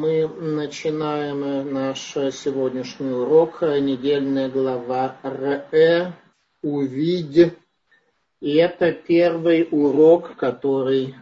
[0.00, 6.14] мы начинаем наш сегодняшний урок, недельная глава РЭ
[6.62, 7.52] «Увидь».
[8.40, 11.16] И это первый урок, который,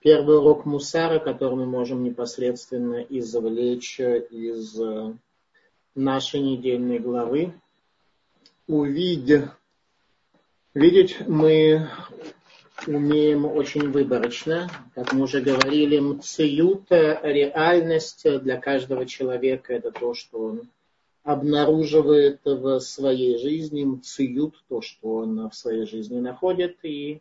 [0.00, 4.80] первый урок Мусара, который мы можем непосредственно извлечь из
[5.94, 7.52] нашей недельной главы.
[8.66, 9.42] «Увидь».
[10.72, 11.90] Видеть мы
[12.86, 14.70] умеем очень выборочно.
[14.94, 20.68] Как мы уже говорили, мциют, реальность для каждого человека, это то, что он
[21.22, 26.78] обнаруживает в своей жизни, мциют, то, что он в своей жизни находит.
[26.82, 27.20] И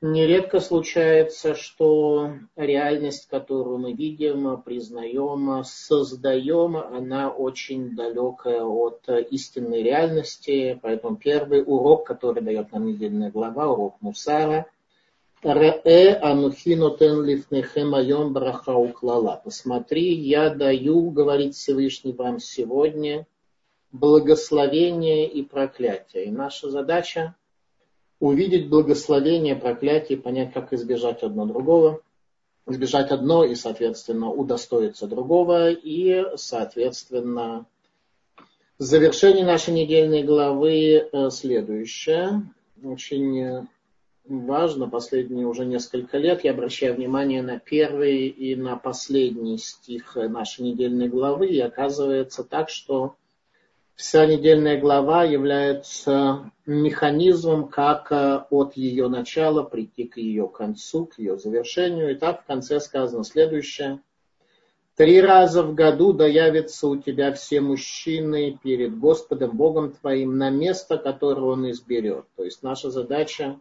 [0.00, 10.78] Нередко случается, что реальность, которую мы видим, признаем, создаем, она очень далекая от истинной реальности.
[10.82, 14.66] Поэтому первый урок, который дает нам недельная глава, урок Мусара,
[15.42, 19.40] Ре анухинотен лифнехем айом браха уклала.
[19.44, 23.26] Посмотри, я даю, говорит Всевышний вам сегодня,
[23.90, 26.26] благословение и проклятие.
[26.26, 27.36] И наша задача
[28.20, 32.00] увидеть благословение, проклятие, понять, как избежать одно другого,
[32.66, 37.66] избежать одно и, соответственно, удостоиться другого, и, соответственно,
[38.78, 42.42] завершение нашей недельной главы э, следующее.
[42.82, 43.68] Очень
[44.24, 50.62] важно, последние уже несколько лет я обращаю внимание на первый и на последний стих нашей
[50.62, 53.16] недельной главы, и оказывается так, что
[53.98, 61.18] вся недельная глава является механизмом, как э, от ее начала прийти к ее концу, к
[61.18, 62.12] ее завершению.
[62.12, 64.00] И так в конце сказано следующее.
[64.94, 70.50] Три раза в году да явятся у тебя все мужчины перед Господом Богом твоим на
[70.50, 72.24] место, которое Он изберет.
[72.36, 73.58] То есть наша задача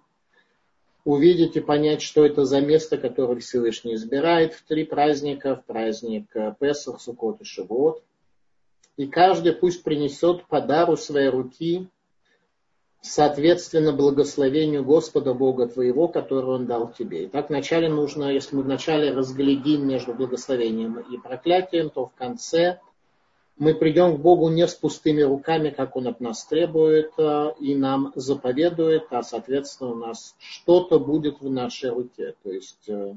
[1.03, 6.27] увидеть и понять, что это за место, которое Всевышний избирает в три праздника, в праздник
[6.35, 8.03] э, Песах, Суккот и Шивот–
[8.97, 11.87] и каждый пусть принесет по дару своей руки,
[13.01, 17.25] соответственно, благословению Господа Бога твоего, который Он дал тебе.
[17.25, 22.79] И так вначале нужно, если мы вначале разглядим между благословением и проклятием, то в конце
[23.55, 27.75] мы придем к Богу не с пустыми руками, как Он от нас требует а, и
[27.75, 32.35] нам заповедует, а, соответственно, у нас что-то будет в нашей руке.
[32.43, 33.15] То есть э,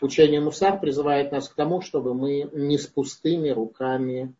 [0.00, 4.34] учение Мусар призывает нас к тому, чтобы мы не с пустыми руками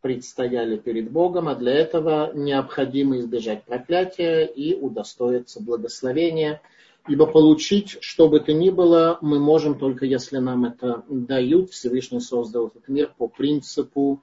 [0.00, 6.60] предстояли перед Богом, а для этого необходимо избежать проклятия и удостоиться благословения.
[7.08, 11.70] Ибо получить, что бы то ни было, мы можем только если нам это дают.
[11.70, 14.22] Всевышний создал этот мир по принципу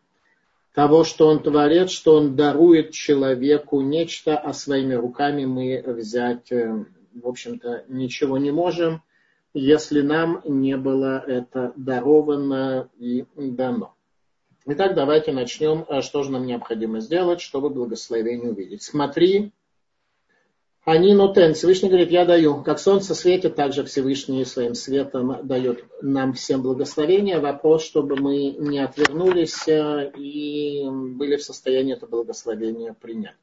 [0.76, 6.86] того, что он творит, что он дарует человеку нечто, а своими руками мы взять, э,
[7.14, 9.02] в общем-то, ничего не можем,
[9.54, 13.95] если нам не было это даровано и дано.
[14.68, 18.82] Итак, давайте начнем, э, что же нам необходимо сделать, чтобы благословение увидеть.
[18.82, 19.52] Смотри,
[20.84, 21.54] они нотен.
[21.54, 22.64] Всевышний говорит, я даю.
[22.64, 27.40] Как солнце светит, также Всевышний своим светом дает нам всем благословение.
[27.40, 33.36] Вопрос, чтобы мы не отвернулись э, и были в состоянии это благословение принять.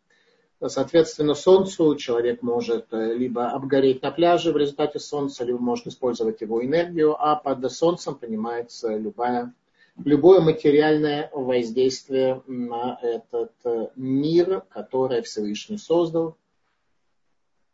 [0.60, 6.40] Соответственно, солнцу человек может э, либо обгореть на пляже в результате солнца, либо может использовать
[6.40, 9.54] его энергию, а под солнцем понимается любая
[10.04, 16.36] любое материальное воздействие на этот э, мир, который Всевышний создал,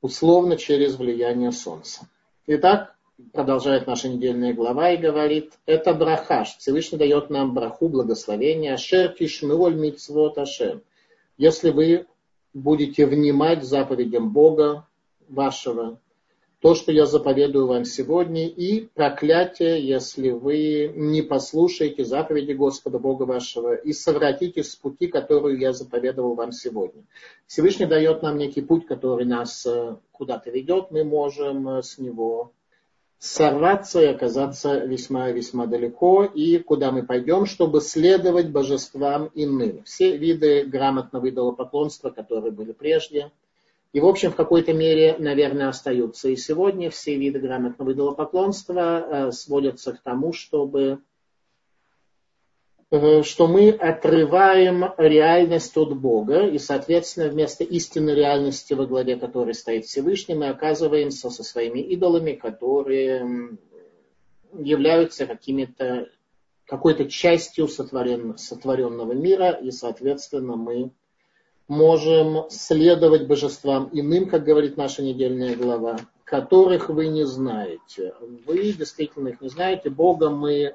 [0.00, 2.08] условно через влияние Солнца.
[2.46, 2.96] Итак,
[3.32, 6.56] продолжает наша недельная глава и говорит, это брахаш.
[6.58, 8.74] Всевышний дает нам браху, благословение.
[8.74, 10.82] Ашер кишмеоль митцвот ашем.
[11.36, 12.06] Если вы
[12.54, 14.86] будете внимать заповедям Бога
[15.28, 16.00] вашего,
[16.60, 23.22] то, что я заповедую вам сегодня, и проклятие, если вы не послушаете заповеди Господа Бога
[23.22, 27.04] вашего и совратитесь с пути, которую я заповедовал вам сегодня.
[27.46, 32.52] Всевышний дает нам некий путь, который нас э, куда-то ведет, мы можем э, с него
[33.20, 39.84] сорваться и оказаться весьма-весьма далеко, и куда мы пойдем, чтобы следовать божествам иным.
[39.84, 43.30] Все виды грамотного идолопоклонства, которые были прежде–
[43.92, 46.28] и, в общем, в какой-то мере, наверное, остаются.
[46.28, 51.00] И сегодня все виды грамотного идолопоклонства э, сводятся к тому, чтобы
[52.90, 59.54] э, что мы отрываем реальность от Бога, и, соответственно, вместо истинной реальности, во главе которой
[59.54, 63.56] стоит Всевышний, мы оказываемся со своими идолами, которые
[64.52, 66.08] являются какими-то
[66.66, 70.92] какой-то частью сотворенного мира, и, соответственно, мы
[71.68, 78.14] можем следовать божествам иным, как говорит наша недельная глава, которых вы не знаете.
[78.46, 79.90] Вы действительно их не знаете.
[79.90, 80.74] Бога мы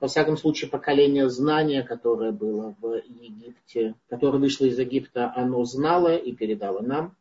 [0.00, 6.14] во всяком случае, поколение знания, которое было в Египте, которое вышло из Египта, оно знало
[6.14, 7.16] и передало нам.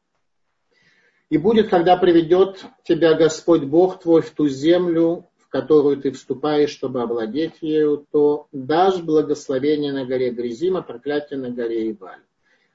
[1.29, 6.71] И будет, когда приведет тебя Господь Бог твой в ту землю, в которую ты вступаешь,
[6.71, 12.21] чтобы овладеть ею, то дашь благословение на горе Гризима, проклятие на горе Иваль.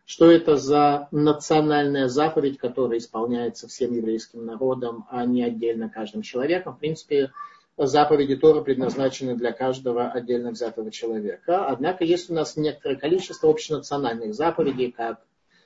[0.06, 6.75] Что это за национальная заповедь, которая исполняется всем еврейским народом, а не отдельно каждым человеком?
[6.75, 7.32] В принципе,
[7.76, 11.67] заповеди Тора предназначены для каждого отдельно взятого человека.
[11.67, 15.20] Однако есть у нас некоторое количество общенациональных заповедей, как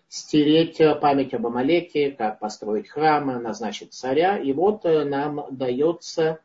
[0.08, 4.38] стереть память об Амалеке, как построить храмы, назначить царя.
[4.38, 6.40] И вот э, нам дается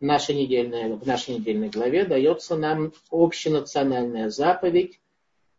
[0.00, 4.98] в нашей недельной, в нашей недельной главе дается нам общенациональная заповедь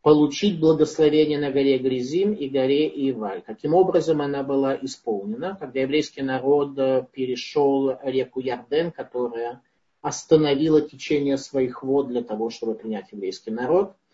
[0.01, 3.41] получить благословение на горе Гризим и горе Иваль.
[3.41, 9.61] Каким образом она была исполнена, когда еврейский народ э, перешел реку Ярден, которая
[10.01, 13.95] остановила течение своих вод для того, чтобы принять еврейский народ–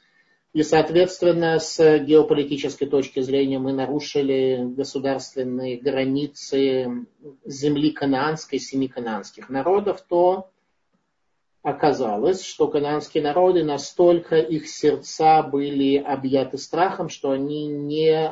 [0.54, 7.08] и, соответственно, с геополитической точки зрения мы нарушили государственные границы
[7.44, 10.52] земли канаанской, семи канаанских народов, то
[11.63, 18.31] оказалось, что канаанские народы настолько их сердца были объяты страхом, что они не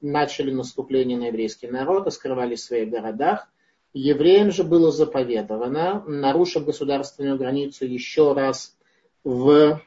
[0.00, 3.48] начали наступление на еврейский народ, а скрывались в своих городах.
[3.92, 8.76] Евреям же было заповедовано, нарушив государственную границу еще раз
[9.24, 9.80] в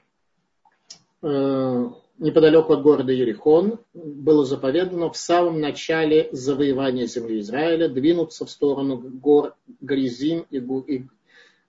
[1.23, 1.89] Э,
[2.19, 8.97] неподалеку от города Ерихон было заповедано в самом начале завоевания земли Израиля двинуться в сторону
[8.97, 11.05] гор Гризим и, и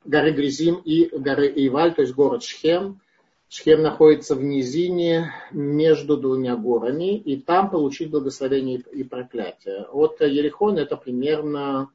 [0.05, 3.01] горы Гризим и горы Иваль, то есть город Шхем.
[3.49, 9.87] Шхем находится в низине между двумя горами, и там получить благословение и проклятие.
[9.93, 11.91] От Ерихона это примерно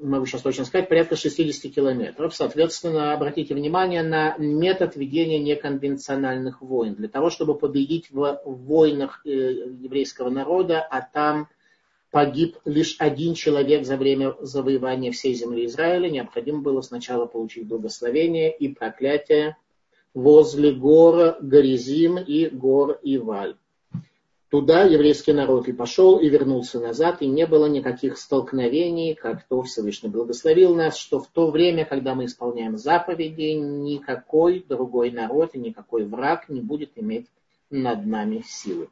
[0.00, 2.34] могу сейчас точно сказать, порядка 60 километров.
[2.34, 6.94] Соответственно, обратите внимание на метод ведения неконвенциональных войн.
[6.94, 11.48] Для того, чтобы победить в войнах э, еврейского народа, а там
[12.14, 18.56] погиб лишь один человек за время завоевания всей земли Израиля, необходимо было сначала получить благословение
[18.56, 19.56] и проклятие
[20.14, 23.56] возле гор Горизим и гор Иваль.
[24.48, 29.64] Туда еврейский народ и пошел, и вернулся назад, и не было никаких столкновений, как то
[29.64, 35.58] Всевышний благословил нас, что в то время, когда мы исполняем заповеди, никакой другой народ и
[35.58, 37.26] никакой враг не будет иметь
[37.70, 38.88] над нами силы.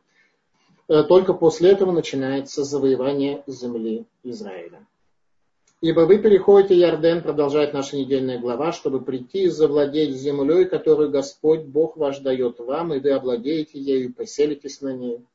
[0.88, 4.86] Э, только после этого начинается завоевание земли Израиля.
[5.80, 11.62] Ибо вы переходите Ярден, продолжает наша недельная глава, чтобы прийти и завладеть землей, которую Господь
[11.62, 15.26] Бог ваш дает вам, и вы овладеете ею и поселитесь на ней.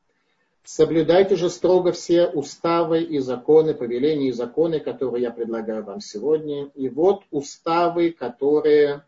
[0.64, 6.70] Соблюдайте же строго все уставы и законы, повеления и законы, которые я предлагаю вам сегодня.
[6.76, 9.04] И вот уставы, которые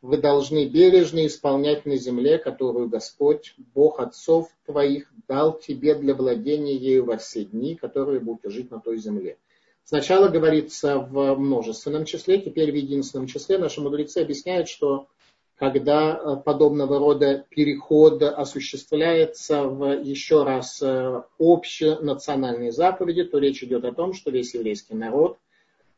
[0.00, 6.76] вы должны бережно исполнять на земле, которую Господь, Бог отцов твоих, дал тебе для владения
[6.76, 9.38] ею во все дни, которые будете жить на той земле.
[9.84, 13.58] Сначала говорится в множественном числе, теперь в единственном числе.
[13.58, 15.08] Наши мудрецы объясняют, что
[15.56, 23.84] когда э, подобного рода переход осуществляется в еще раз э, общенациональные заповеди, то речь идет
[23.84, 25.38] о том, что весь еврейский народ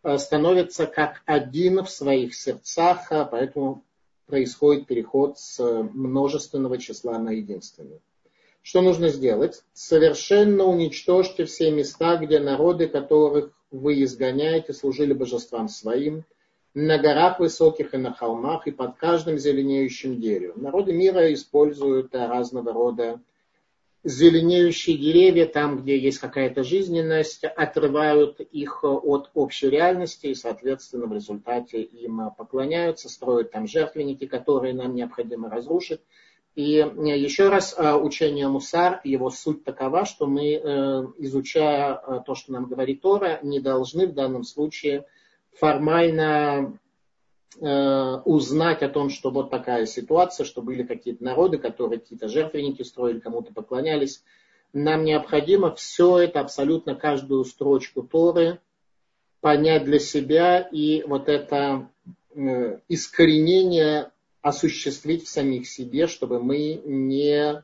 [0.02, 3.84] э, становится как один в своих сердцах, поэтому
[4.30, 5.62] происходит переход с
[5.92, 8.00] множественного числа на единственное.
[8.62, 9.62] Что нужно сделать?
[9.74, 16.24] Совершенно уничтожьте все места, где народы, которых вы изгоняете, служили божествам своим–
[16.74, 20.62] на горах высоких и на холмах, и под каждым зеленеющим деревом.
[20.62, 23.20] Народы мира используют разного рода
[24.02, 31.12] зеленеющие деревья, там, где есть какая-то жизненность, отрывают их от общей реальности и, соответственно, в
[31.12, 36.00] результате им поклоняются, строят там жертвенники, которые нам необходимо разрушить.
[36.56, 42.66] И еще раз, учение Мусар, его суть такова, что мы, э, изучая то, что нам
[42.66, 45.04] говорит Тора, не должны в данном случае
[45.52, 46.72] формально э,
[47.58, 53.18] узнать о том, что вот такая ситуация, что были какие-то народы, которые какие-то жертвенники строили,
[53.18, 54.22] кому-то поклонялись.
[54.72, 58.60] Нам необходимо все это, абсолютно каждую строчку Торы
[59.40, 61.88] понять для себя и вот это
[62.34, 64.10] э, искоренение
[64.42, 67.62] осуществить в самих себе, чтобы мы не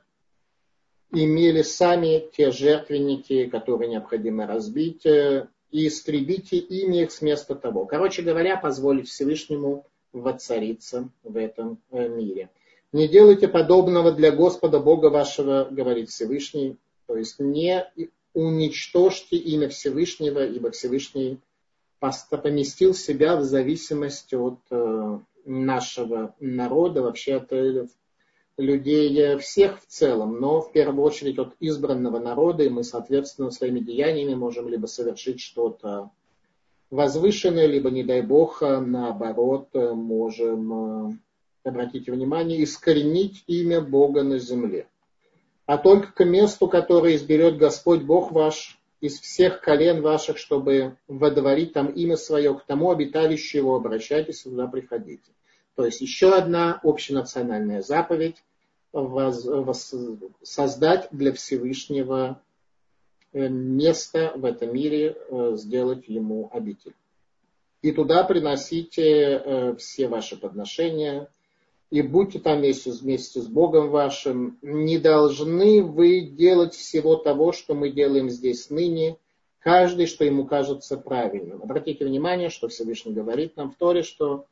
[1.13, 7.87] имели сами те жертвенники, которые необходимо разбить, э, и истребите ими их с места того.
[7.87, 12.51] Короче говоря, позволить Всевышнему воцариться в этом э, мире.
[12.93, 16.77] Не делайте подобного для Господа Бога вашего, говорит Всевышний.
[17.07, 17.87] То есть не
[18.33, 21.39] уничтожьте имя Всевышнего, ибо Всевышний
[21.99, 27.53] поместил себя в зависимости от э, нашего народа, вообще от
[28.57, 33.81] людей всех в целом, но в первую очередь от избранного народа, и мы, соответственно, своими
[33.81, 36.11] деяниями можем либо совершить что-то
[36.91, 41.21] возвышенное, либо, не дай бог, наоборот, можем,
[41.65, 44.87] обратите внимание, искоренить имя Бога на земле.
[45.67, 51.75] А только к месту, которое изберет Господь Бог ваш, из всех колен ваших, чтобы водворить
[51.75, 55.31] там имя свое, к тому обиталищу его обращайтесь, туда приходите.
[55.77, 58.43] То есть еще одна общенациональная заповедь
[58.93, 59.95] воз, воз,
[60.43, 62.41] создать для Всевышнего
[63.33, 66.95] э, место в этом мире, э, сделать ему обитель.
[67.83, 71.29] И туда приносите э, все ваши подношения,
[71.91, 74.59] и будьте там вместе, вместе с Богом вашим.
[74.63, 79.19] Не должны вы делать всего того, что мы делаем здесь ныне,
[79.61, 81.63] каждый, что ему кажется правильным.
[81.63, 84.47] Обратите внимание, что Всевышний говорит нам в Торе, что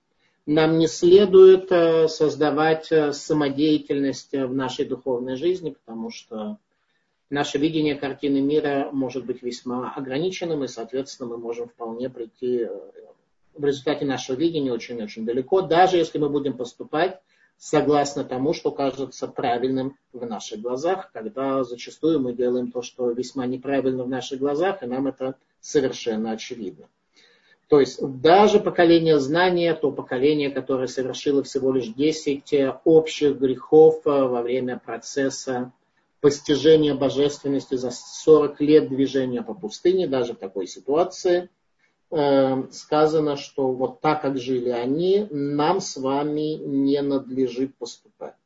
[0.46, 6.58] нам не следует э, создавать э, самодеятельность в нашей духовной жизни, потому что
[7.30, 12.68] наше видение картины мира может быть весьма ограниченным, и, соответственно, мы можем вполне прийти э,
[13.54, 17.20] в результате нашего видения очень-очень далеко, даже если мы будем поступать
[17.56, 23.46] согласно тому, что кажется правильным в наших глазах, когда зачастую мы делаем то, что весьма
[23.46, 26.88] неправильно в наших глазах, и нам это совершенно очевидно.
[27.68, 32.54] То есть даже поколение знания, то поколение, которое совершило всего лишь 10
[32.84, 35.72] общих грехов э, во время процесса
[36.20, 41.48] постижения божественности за 40 лет движения по пустыне, даже в такой ситуации–
[42.16, 48.36] Эм, сказано, что вот так, как жили они, нам с вами не надлежит поступать.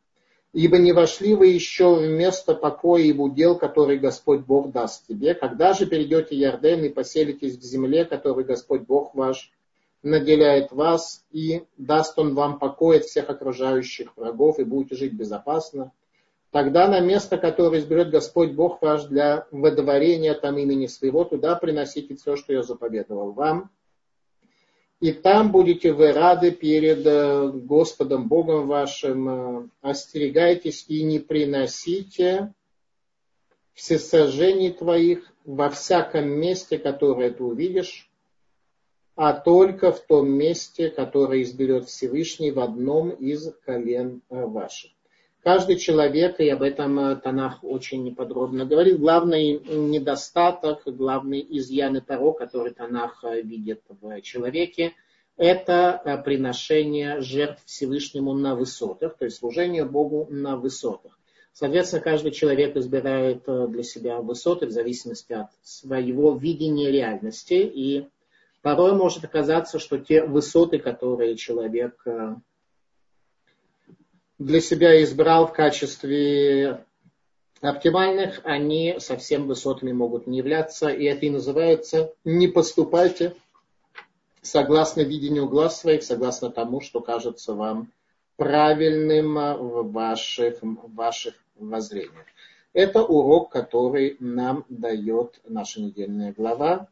[0.52, 5.34] Ибо не вошли вы еще в место покоя и удел, который Господь Бог даст тебе.
[5.34, 9.52] Когда же перейдете Ярден и поселитесь в земле, которую Господь Бог ваш
[10.02, 15.92] наделяет вас, и даст Он вам покой от всех окружающих врагов, и будете жить безопасно,
[16.50, 22.16] Тогда на место, которое изберет Господь Бог ваш для водворения там имени своего, туда приносите
[22.16, 23.70] все, что я заповедовал вам.
[25.00, 29.28] И там будете вы рады перед э, Господом Богом вашим.
[29.28, 32.52] Э, остерегайтесь и не приносите
[33.74, 38.10] всесожжений твоих во всяком месте, которое ты увидишь,
[39.14, 44.90] а только в том месте, которое изберет Всевышний в одном из колен э, ваших.
[45.42, 52.00] Каждый человек, и об этом э, Танах очень подробно говорит, главный недостаток, главный изъян и
[52.00, 54.94] порог, который Танах э, видит в человеке,
[55.36, 61.16] это э, приношение жертв Всевышнему на высотах, то есть служение Богу на высотах.
[61.52, 67.54] Соответственно, каждый человек избирает для себя высоты в зависимости от своего видения реальности.
[67.54, 68.06] И
[68.62, 72.04] порой может оказаться, что те высоты, которые человек
[74.38, 76.84] для себя избрал в качестве
[77.60, 80.88] оптимальных, они совсем высотами могут не являться.
[80.88, 83.34] И это и называется «не поступайте
[84.42, 87.90] согласно видению глаз своих, согласно тому, что кажется вам
[88.36, 92.26] правильным в ваших, в ваших воззрениях».
[92.72, 96.88] Это урок, который нам дает наша недельная глава.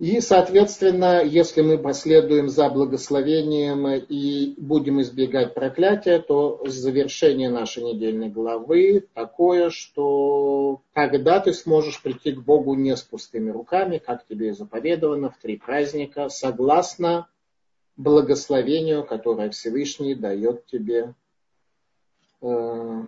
[0.00, 8.30] И, соответственно, если мы последуем за благословением и будем избегать проклятия, то завершение нашей недельной
[8.30, 14.48] главы такое, что когда ты сможешь прийти к Богу не с пустыми руками, как тебе
[14.48, 17.28] и заповедовано в три праздника, согласно
[17.98, 21.12] благословению, которое Всевышний дает тебе,
[22.40, 23.02] э,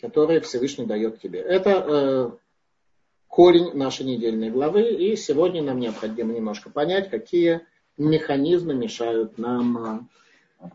[0.00, 1.40] которое Всевышний дает тебе.
[1.40, 2.30] Это э,
[3.32, 4.92] корень нашей недельной главы.
[4.92, 7.62] И сегодня нам необходимо немножко понять, какие
[7.96, 10.10] механизмы мешают нам,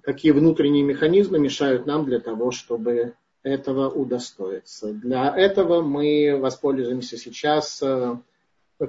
[0.01, 4.91] какие внутренние механизмы мешают нам для того, чтобы этого удостоиться.
[4.91, 8.23] Для этого мы воспользуемся сейчас, в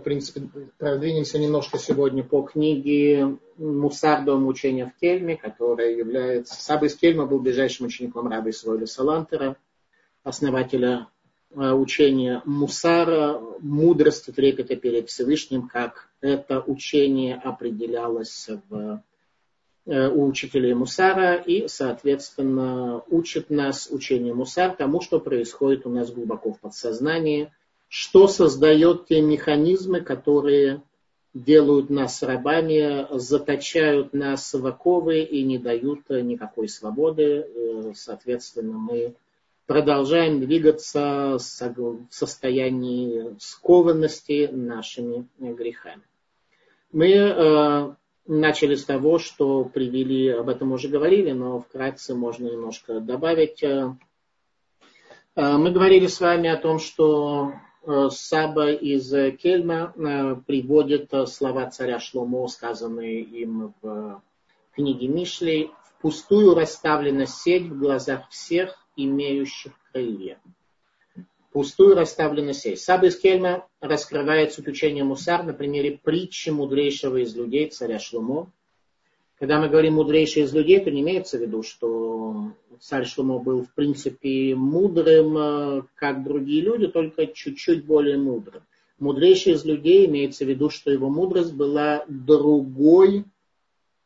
[0.02, 0.48] принципе,
[0.78, 6.54] продвинемся немножко сегодня по книге Мусардового учения в Кельме, которая является...
[6.54, 9.56] Саба из Кельма был ближайшим учеником раба Исроиля Салантера,
[10.22, 11.08] основателя
[11.54, 19.02] учение Мусара, мудрость трепета перед Всевышним, как это учение определялось в,
[19.86, 26.10] э, у учителей Мусара и, соответственно, учит нас учение Мусар тому, что происходит у нас
[26.10, 27.50] глубоко в подсознании,
[27.88, 30.82] что создает те механизмы, которые
[31.32, 37.46] делают нас рабами, заточают нас в оковы и не дают никакой свободы.
[37.48, 39.14] Э, соответственно, мы
[39.68, 46.02] продолжаем двигаться в состоянии скованности нашими грехами.
[46.90, 47.94] Мы э,
[48.26, 53.62] начали с того, что привели, об этом уже говорили, но вкратце можно немножко добавить.
[53.62, 53.92] Э,
[55.36, 57.52] мы говорили с вами о том, что
[58.10, 59.92] Саба из Кельма
[60.46, 64.20] приводит слова царя Шломо, сказанные им в
[64.72, 70.38] книге Мишлей, «Впустую расставлена сеть в глазах всех, имеющих крылья»
[71.52, 72.80] пустую расставлена сеть.
[72.80, 78.52] Саба из Кельма раскрывает суть учения Мусар на примере притчи мудрейшего из людей, царя Шлумо.
[79.38, 83.64] Когда мы говорим мудрейший из людей, то не имеется в виду, что царь Шлумо был
[83.64, 88.62] в принципе мудрым, э, как другие люди, только чуть-чуть более мудрым.
[88.98, 93.24] Мудрейший из людей имеется в виду, что его мудрость была другой,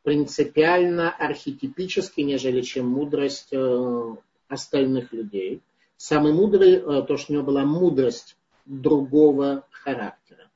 [0.03, 4.15] принципиально архетипической, нежели чем мудрость э,
[4.53, 5.61] остальных людей–
[5.97, 10.49] Самый мудрый, э, то, что у него была мудрость другого характера.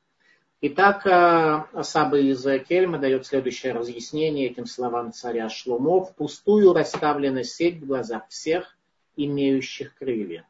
[0.60, 1.10] Итак, э,
[1.72, 6.04] Асаба из Кельма дает следующее разъяснение этим словам царя Шломо.
[6.04, 8.75] Впустую расставлена сеть в глазах всех,
[9.16, 10.46] имеющих крылья.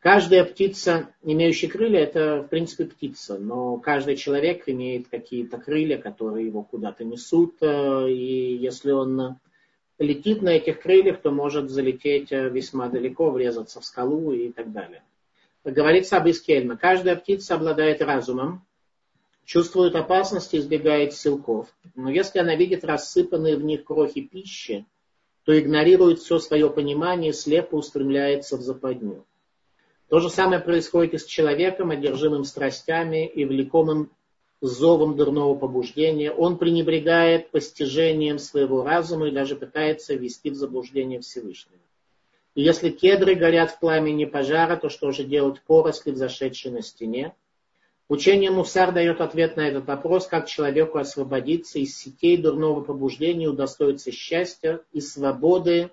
[0.00, 6.46] Каждая птица, имеющая крылья, это в принципе птица, но каждый человек имеет какие-то крылья, которые
[6.46, 9.36] его куда-то несут, э, и если он
[9.98, 14.72] летит на этих крыльях, то может залететь э, весьма далеко, врезаться в скалу и так
[14.72, 15.02] далее.
[15.64, 18.64] Говорит Сабис Кельма, каждая птица обладает разумом,
[19.44, 21.68] чувствует опасность и избегает силков.
[21.94, 24.86] Но если она видит рассыпанные в них крохи пищи,
[25.44, 29.24] то игнорирует все свое понимание и слепо устремляется в западню.
[30.08, 34.10] То же самое происходит и с человеком, одержимым страстями и влекомым
[34.60, 41.80] зовом дурного побуждения, он пренебрегает постижением своего разума и даже пытается ввести в заблуждение Всевышнего.
[42.54, 47.34] И если кедры горят в пламени пожара, то что же делать поросли, взошедшие на стене?
[48.08, 54.12] Учение Мусар дает ответ на этот вопрос, как человеку освободиться из сетей дурного побуждения, удостоиться
[54.12, 55.90] счастья и свободы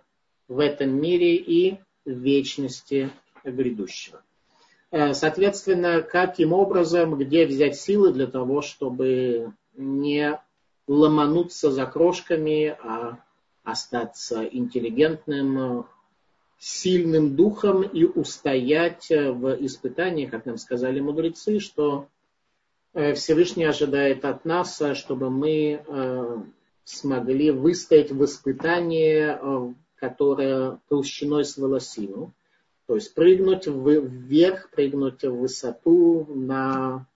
[0.47, 3.09] в этом мире и вечности
[3.43, 4.21] грядущего.
[4.93, 10.39] Э, соответственно, каким образом, где взять силы для того, чтобы не
[10.85, 13.17] ломануться за крошками, а
[13.63, 15.87] остаться интеллигентным,
[16.59, 22.07] сильным духом и устоять в испытании, как нам сказали мудрецы, что
[22.93, 26.37] э, Всевышний ожидает от нас, чтобы мы э,
[26.83, 32.31] смогли выстоять в испытании, которое толщиной с волосину.
[32.87, 37.07] То есть прыгнуть вверх, прыгнуть в высоту на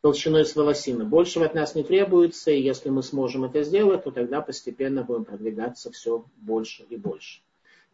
[0.00, 1.04] толщиной с волосины.
[1.04, 5.24] Большего от нас не требуется, и если мы сможем это сделать, то тогда постепенно будем
[5.24, 7.40] продвигаться все больше и больше.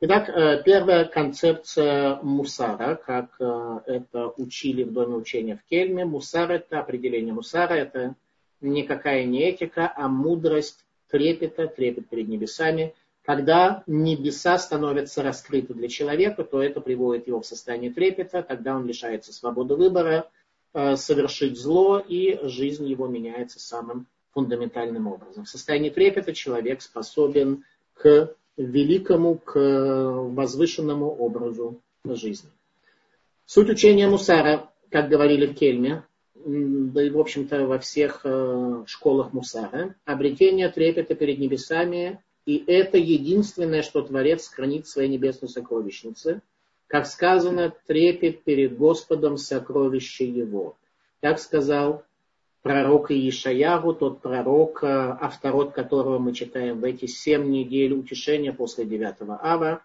[0.02, 6.04] Итак, э, первая концепция мусара, как э, это учили в Доме учения в Кельме.
[6.04, 8.14] Мусар это определение мусара, это
[8.60, 12.94] никакая не этика, а мудрость трепета, трепет перед небесами,
[13.30, 18.88] когда небеса становятся раскрыты для человека, то это приводит его в состояние трепета, тогда он
[18.88, 20.28] лишается свободы выбора,
[20.74, 25.44] э, совершить зло, и жизнь его меняется самым фундаментальным образом.
[25.44, 27.62] В состоянии трепета человек способен
[27.94, 32.50] к великому, к возвышенному образу жизни.
[33.46, 36.02] Суть учения Мусара, как говорили в Кельме,
[36.34, 42.98] да и, в общем-то, во всех э, школах Мусара, обретение трепета перед небесами и это
[42.98, 46.42] единственное, что Творец хранит в своей небесной сокровищнице.
[46.86, 50.76] Как сказано, трепет перед Господом сокровище его.
[51.20, 52.02] Так сказал
[52.62, 58.84] пророк Иешаягу, тот пророк, э, авторот которого мы читаем в эти семь недель утешения после
[58.84, 59.82] девятого ава.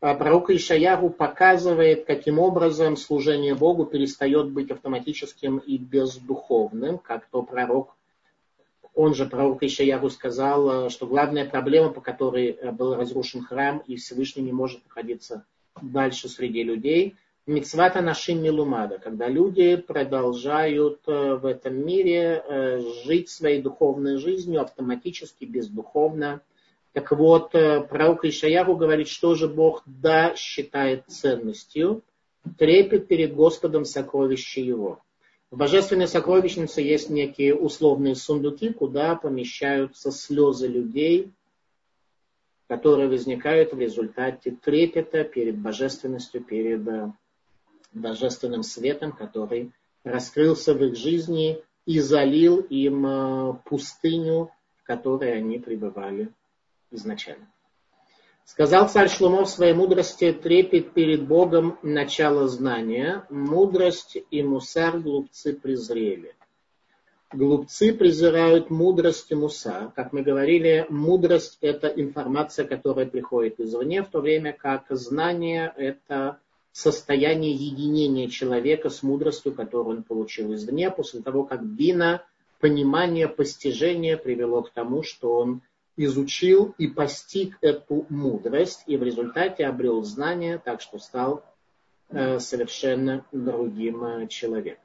[0.00, 7.42] А пророк Ишаягу показывает, каким образом служение Богу перестает быть автоматическим и бездуховным, как то
[7.42, 7.94] пророк
[9.00, 13.82] он же, пророк Ишаяру, сказал, э, что главная проблема, по которой э, был разрушен храм,
[13.86, 15.46] и Всевышний не может находиться
[15.80, 17.14] дальше среди людей,
[17.46, 22.44] мецвата нашим милумада, когда люди продолжают э, в этом мире
[23.04, 26.42] жить своей духовной жизнью автоматически, бездуховно.
[26.92, 32.02] Так вот, пророк Ишаяру говорит, что же Бог да считает ценностью,
[32.58, 35.00] трепет перед Господом сокровище его.
[35.50, 41.32] В божественной сокровищнице есть некие условные сундуки, куда помещаются слезы людей,
[42.68, 47.12] которые возникают в результате трепета перед божественностью, перед э,
[47.92, 49.72] божественным светом, который
[50.04, 56.32] раскрылся в их жизни и залил им э, пустыню, в которой они пребывали
[56.92, 57.48] изначально.
[58.50, 65.52] Сказал царь Шлумо в своей мудрости, трепет перед Богом начало знания, мудрость и мусар глупцы
[65.52, 66.34] презрели.
[67.32, 69.92] Глупцы презирают мудрость и мусар.
[69.94, 76.40] Как мы говорили, мудрость– это информация, которая приходит извне, в то время как знание– это
[76.72, 82.24] состояние единения человека с мудростью, которую он получил извне, после того, как бина,
[82.58, 85.62] понимание, постижение привело к тому, что он
[85.96, 91.44] изучил и постиг эту мудрость, и в результате обрел знание, так что стал
[92.08, 94.84] э, совершенно другим э, человеком.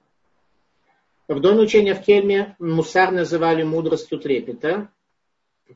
[1.27, 4.89] В доме учения в Кельме мусар называли мудростью трепета.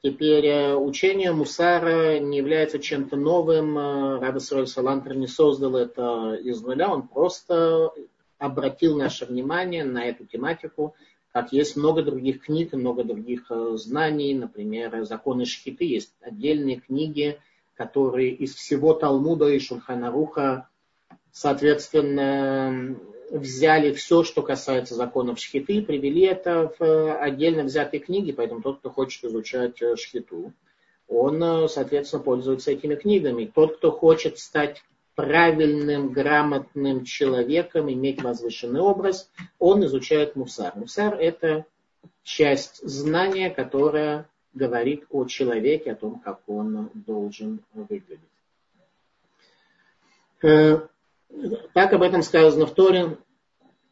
[0.04, 3.78] Теперь э, учение мусара не является чем-то новым.
[4.20, 6.90] Раби Салантер не создал это из нуля.
[6.90, 7.92] Он просто
[8.38, 10.96] обратил наше внимание на эту тематику.
[11.32, 14.34] Как есть много других книг, много других э, знаний.
[14.34, 15.86] Например, законы Шхиты.
[15.86, 17.40] Есть отдельные книги,
[17.76, 20.68] которые из всего Талмуда и Шурханаруха,
[21.32, 22.98] соответственно,
[23.32, 28.62] взяли все, что касается законов шхиты, и привели это в э, отдельно взятой книге, поэтому
[28.62, 30.52] тот, кто хочет изучать э, шхиту,
[31.08, 33.52] он, соответственно, пользуется этими книгами.
[33.54, 34.84] Тот, кто хочет стать
[35.20, 39.30] правильным, грамотным человеком, иметь возвышенный образ,
[39.60, 40.72] он изучает мусар.
[40.78, 41.66] Мусар– это
[42.24, 48.20] часть знания, которая говорит о человеке, о том, как он должен выглядеть.
[50.40, 53.18] Так об этом сказано в Торе.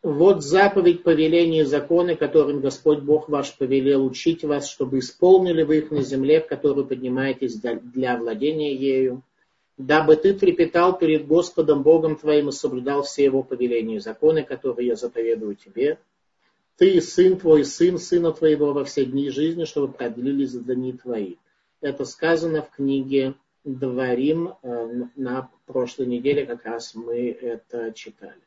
[0.01, 5.91] Вот заповедь, повеление законы, которым Господь Бог ваш повелел учить вас, чтобы исполнили вы их
[5.91, 9.23] на земле, в которую поднимаетесь для владения ею,
[9.77, 14.87] дабы ты трепетал перед Господом Богом твоим и соблюдал все его повеления и законы, которые
[14.87, 15.99] я заповедую тебе,
[16.77, 21.35] ты и сын твой, сын сына твоего во все дни жизни, чтобы продлились дни твои.
[21.81, 28.39] Это сказано в книге Дворим э, на прошлой неделе, как раз мы это читали.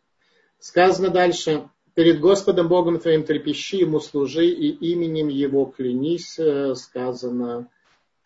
[0.58, 7.68] Сказано дальше, перед Господом Богом твоим трепещи, Ему служи и именем Его клянись, э, сказано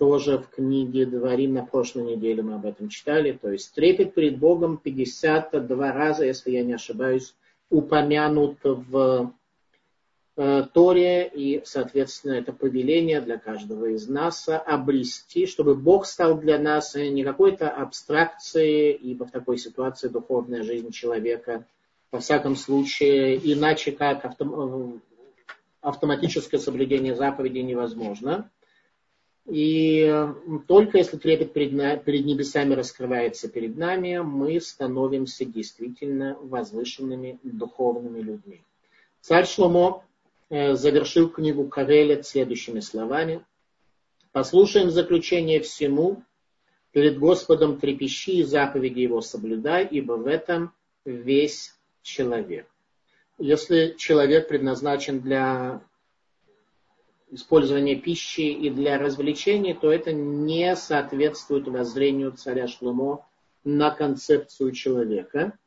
[0.04, 3.32] тоже в книге Дворим на прошлой неделе мы об этом читали.
[3.32, 7.34] То есть трепет перед Богом 52 раза, если я не ошибаюсь,
[7.70, 9.32] упомянут в
[10.36, 16.58] Э, Торе, и, соответственно, это повеление для каждого из нас обрести, чтобы Бог стал для
[16.58, 21.64] нас не какой-то абстракцией, ибо в такой ситуации духовная жизнь человека,
[22.10, 25.00] во всяком случае, иначе как автом...
[25.80, 28.50] автоматическое соблюдение заповедей невозможно.
[29.46, 30.10] И
[30.66, 38.62] только если трепет перед, перед небесами раскрывается перед нами, мы становимся действительно возвышенными духовными людьми.
[39.20, 40.02] Царь Шломо
[40.50, 43.44] Э, завершил книгу Кавелет следующими словами.
[44.30, 46.22] Послушаем заключение всему,
[46.92, 50.72] перед Господом трепещи и заповеди Его соблюдай, ибо в этом
[51.04, 52.68] весь человек.
[53.38, 55.80] Если человек предназначен для
[57.34, 63.26] использования пищи и для развлечений, то это не соответствует воззрению царя Шлумо
[63.64, 65.58] на концепцию человека.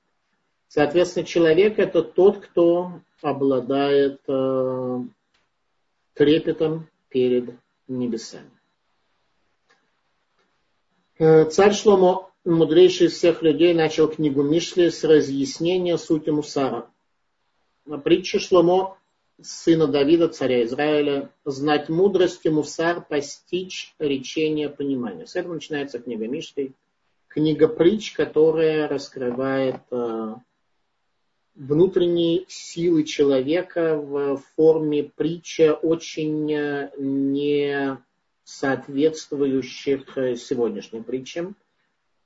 [0.69, 4.99] Соответственно, человек это тот, кто обладает э,
[6.13, 7.56] трепетом перед
[7.88, 8.51] небесами.
[11.19, 16.89] Э, царь Шломо, мудрейший из всех людей, начал книгу Мишли с разъяснения сути Мусара.
[18.03, 18.97] Притча Шломо,
[19.41, 25.28] сына Давида, царя Израиля, знать мудрости Мусар, постичь речение понимания.
[25.28, 26.73] С этого начинается книга Мишли.
[27.28, 30.36] Книга притч, которая раскрывает э,
[31.56, 37.97] внутренней силы человека в форме притча очень э, не
[38.43, 41.56] соответствующих э, сегодняшним притчам.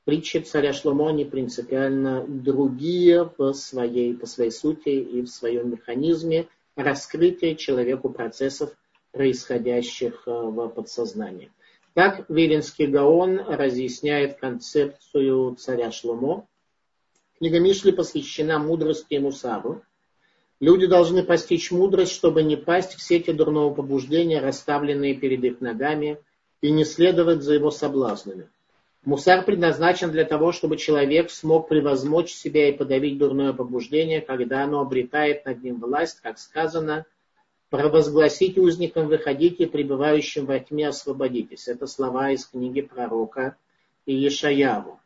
[0.05, 6.47] Притчи царя Шломо, они принципиально другие в своей, по своей сути и в своем механизме
[6.75, 8.71] раскрытия человеку процессов,
[9.11, 11.51] происходящих э, в подсознании.
[11.93, 16.47] Так Виленский Гаон разъясняет концепцию царя Шломо,
[17.41, 19.81] Книга Мишли посвящена мудрости и мусару.
[20.59, 26.19] Люди должны постичь мудрость, чтобы не пасть в сети дурного побуждения, расставленные перед их ногами,
[26.61, 28.47] и не следовать за его соблазнами.
[29.03, 34.79] Мусар предназначен для того, чтобы человек смог превозмочь себя и подавить дурное побуждение, когда оно
[34.79, 37.05] обретает над ним власть, как сказано,
[37.71, 41.67] провозгласить узникам выходите, пребывающим во тьме освободитесь.
[41.67, 43.55] Это слова из книги пророка
[44.05, 44.99] Иешаяву.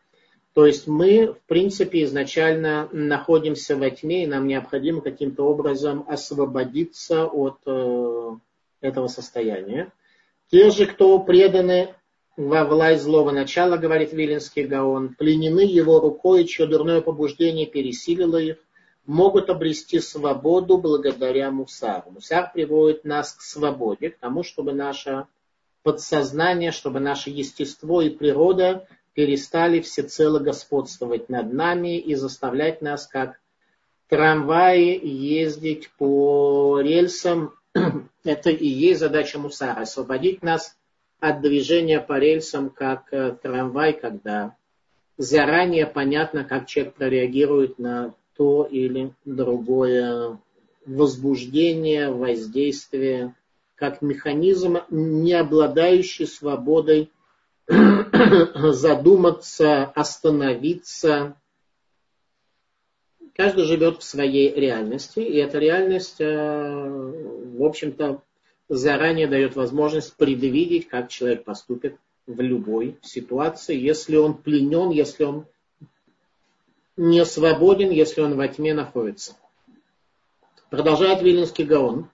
[0.53, 7.25] То есть мы, в принципе, изначально находимся во тьме, и нам необходимо каким-то образом освободиться
[7.25, 8.31] от э,
[8.81, 9.91] этого состояния.
[10.49, 11.93] Те же, кто преданы
[12.37, 18.57] во власть злого начала, говорит Виленский Гаон, пленены его рукой, чье дурное побуждение пересилило их,
[19.05, 22.11] могут обрести свободу благодаря мусару.
[22.11, 25.27] Мусар приводит нас к свободе, к тому, чтобы наше
[25.83, 33.39] подсознание, чтобы наше естество и природа перестали всецело господствовать над нами и заставлять нас, как
[34.09, 37.53] трамваи, ездить по рельсам.
[38.23, 40.75] Это и есть задача мусара, освободить нас
[41.19, 44.55] от движения по рельсам, как э, трамвай, когда
[45.17, 50.37] заранее понятно, как человек прореагирует на то или другое
[50.85, 53.33] возбуждение, воздействие,
[53.75, 57.11] как механизм, не обладающий свободой
[57.67, 61.35] задуматься, остановиться.
[63.35, 68.21] Каждый живет в своей реальности, и эта реальность, э, в общем-то,
[68.69, 71.97] заранее дает возможность предвидеть, как человек поступит
[72.27, 75.45] в любой ситуации, если он пленен, если он
[76.97, 79.35] не свободен, если он во тьме находится.
[80.69, 82.09] Продолжает Вильнинский Гаон.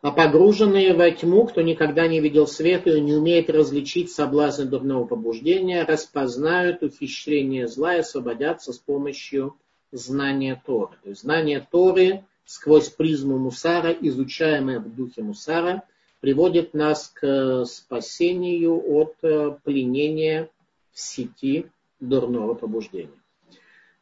[0.00, 5.06] А погруженные во тьму, кто никогда не видел света и не умеет различить соблазны дурного
[5.06, 9.56] побуждения, распознают ухищрение зла и освободятся с помощью
[9.90, 10.96] знания Торы.
[11.02, 15.82] То есть знание Торы сквозь призму Мусара, изучаемое в духе Мусара–
[16.20, 20.50] приводит нас к спасению от э, пленения
[20.92, 23.10] в сети дурного побуждения.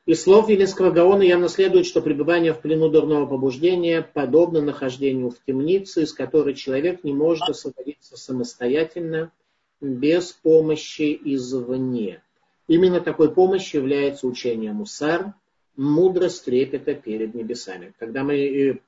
[0.07, 5.39] Из слов Виленского Гаона явно следует, что пребывание в плену дурного побуждения подобно нахождению в
[5.45, 9.33] темнице, из которой человек не может освободиться самостоятельно,
[9.81, 12.23] без помощи извне.
[12.69, 15.35] Именно такой помощью является учение Мусар,
[15.77, 17.93] мудрость трепета перед небесами.
[17.99, 18.79] Когда мы э,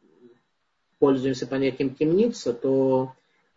[0.98, 3.12] пользуемся понятием темница, то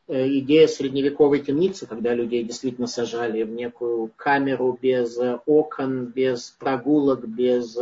[0.08, 6.52] э, идея средневековой темницы, когда людей действительно сажали в некую камеру без э, окон, без
[6.60, 7.78] прогулок, без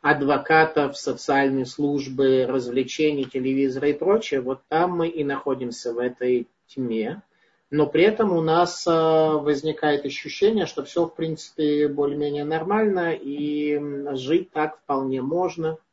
[0.00, 7.22] адвокатов, социальной службы, развлечений, телевизора и прочее, вот там мы и находимся в этой тьме.
[7.70, 13.80] Но при этом у нас возникает ощущение, что все, в принципе, более-менее нормально, и
[14.14, 15.78] жить так вполне можно–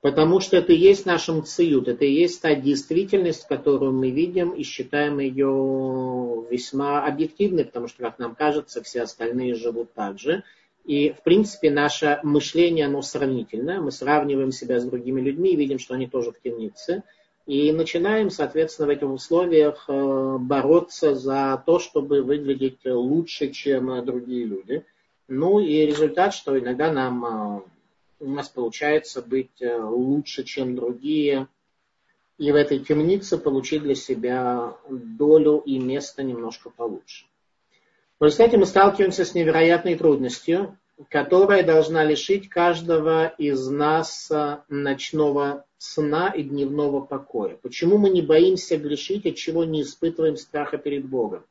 [0.00, 4.50] Потому что это и есть наш мциют, это и есть та действительность, которую мы видим
[4.50, 10.44] и считаем ее весьма объективной, потому что, как нам кажется, все остальные живут так же.
[10.84, 13.80] И, в принципе, наше мышление, оно сравнительное.
[13.80, 17.02] Мы сравниваем себя с другими людьми и видим, что они тоже в темнице.
[17.48, 24.44] И начинаем, соответственно, в этих условиях э, бороться за то, чтобы выглядеть лучше, чем другие
[24.44, 24.84] люди.
[25.28, 27.60] Ну и результат, что иногда нам э,
[28.20, 31.48] у нас получается быть э, лучше, чем другие,
[32.36, 37.24] и в этой темнице получить для себя долю и место немножко получше.
[38.20, 40.76] В результате мы сталкиваемся с невероятной трудностью,
[41.10, 47.56] которая должна лишить каждого из нас э, ночного сна и дневного покоя.
[47.62, 51.44] Почему мы не боимся грешить, от чего не испытываем страха перед Богом?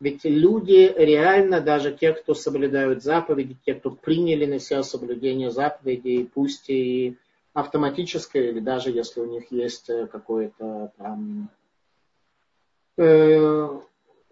[0.00, 6.24] Ведь люди реально, даже те, кто соблюдают заповеди, те, кто приняли на себя соблюдение заповедей,
[6.24, 7.18] пусть и
[7.52, 11.50] автоматическое, или даже если у них есть э, какое-то там
[12.96, 13.80] э,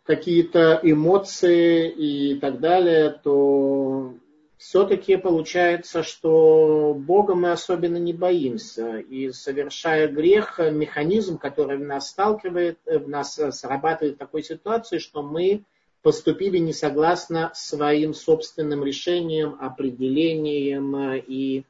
[0.09, 4.15] какие-то эмоции и так далее, то
[4.57, 9.01] все-таки получается, что Бога мы особенно не боимся.
[9.01, 14.97] И совершая грех, механизм, который нас сталкивает, э, в нас э, срабатывает в такой ситуации,
[14.97, 15.65] что мы
[16.01, 21.65] поступили не согласно своим собственным решениям, определениям э, и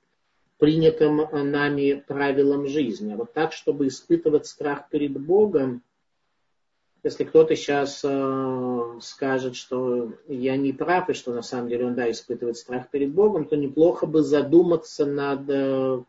[0.59, 3.17] принятым нами правилам жизни.
[3.17, 5.83] Вот так, чтобы испытывать страх перед Богом,
[7.05, 11.95] если кто-то сейчас э, скажет, что я не прав, и что на самом деле он,
[11.95, 16.03] да, испытывает страх перед Богом, то неплохо бы задуматься над э,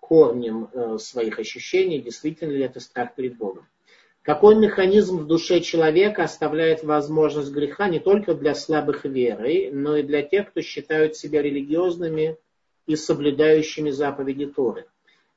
[0.00, 3.66] корнем э, своих ощущений, действительно ли это страх перед Богом.
[4.22, 10.02] Какой механизм в душе человека оставляет возможность греха не только для слабых веры, но и
[10.02, 12.36] для тех, кто считают себя религиозными
[12.86, 14.86] и соблюдающими заповеди Торы.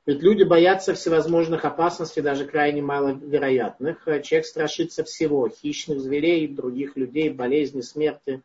[0.07, 4.03] Ведь люди боятся всевозможных опасностей, даже крайне маловероятных.
[4.23, 5.47] Человек страшится всего.
[5.47, 8.41] Хищных зверей, других людей, болезни, смерти,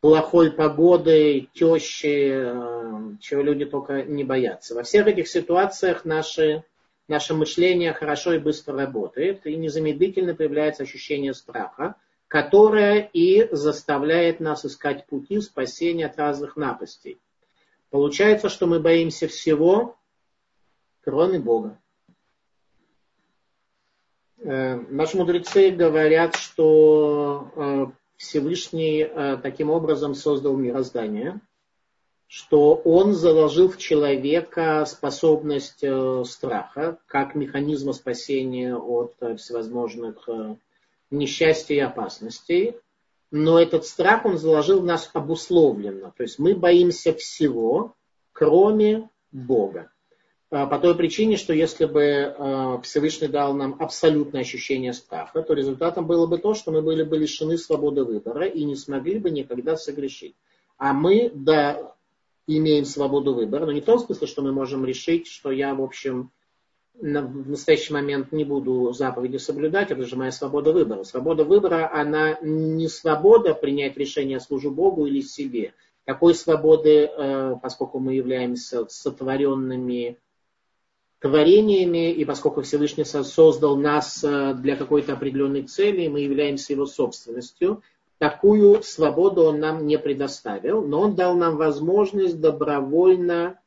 [0.00, 4.76] плохой погоды, тещи, э, чего люди только не боятся.
[4.76, 6.62] Во всех этих ситуациях наши,
[7.08, 11.96] наше мышление хорошо и быстро работает, и незамедлительно появляется ощущение страха,
[12.28, 17.18] которое и заставляет нас искать пути спасения от разных напастей.
[17.90, 19.96] Получается, что мы боимся всего,
[21.02, 21.78] кроме Бога.
[24.42, 27.86] Э, наши мудрецы говорят, что э,
[28.16, 31.40] Всевышний э, таким образом создал мироздание,
[32.26, 35.84] что он заложил в человека способность
[36.30, 40.28] страха как механизма спасения от всевозможных
[41.10, 42.76] несчастий и опасностей.
[43.32, 46.12] Но этот страх он заложил в нас обусловленно.
[46.16, 47.94] То есть мы боимся всего,
[48.32, 49.90] кроме Бога.
[50.50, 56.26] По той причине, что если бы Всевышний дал нам абсолютное ощущение страха, то результатом было
[56.26, 60.34] бы то, что мы были бы лишены свободы выбора и не смогли бы никогда согрешить.
[60.76, 61.94] А мы до
[62.48, 65.82] имеем свободу выбора, но не в том смысле, что мы можем решить, что я, в
[65.82, 66.32] общем,
[66.94, 71.04] в настоящий момент не буду заповеди соблюдать, это же моя свобода выбора.
[71.04, 75.74] Свобода выбора, она не свобода принять решение служу Богу или себе.
[76.04, 80.18] Такой свободы, э, поскольку мы являемся сотворенными
[81.20, 87.82] творениями, и поскольку Всевышний создал нас э, для какой-то определенной цели, мы являемся его собственностью,
[88.20, 93.58] Такую свободу он нам не предоставил, но он дал нам возможность добровольно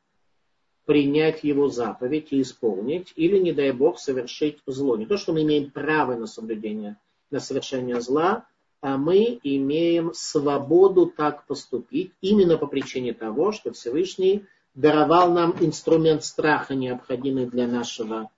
[0.84, 4.96] принять его заповедь и исполнить, или, не дай Бог, совершить зло.
[4.96, 6.98] Не то, что мы имеем право на соблюдение,
[7.32, 8.46] на совершение зла,
[8.80, 16.24] а мы имеем свободу так поступить именно по причине того, что Всевышний даровал нам инструмент
[16.24, 18.30] страха, необходимый для нашего,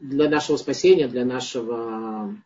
[0.00, 2.36] для нашего спасения, для нашего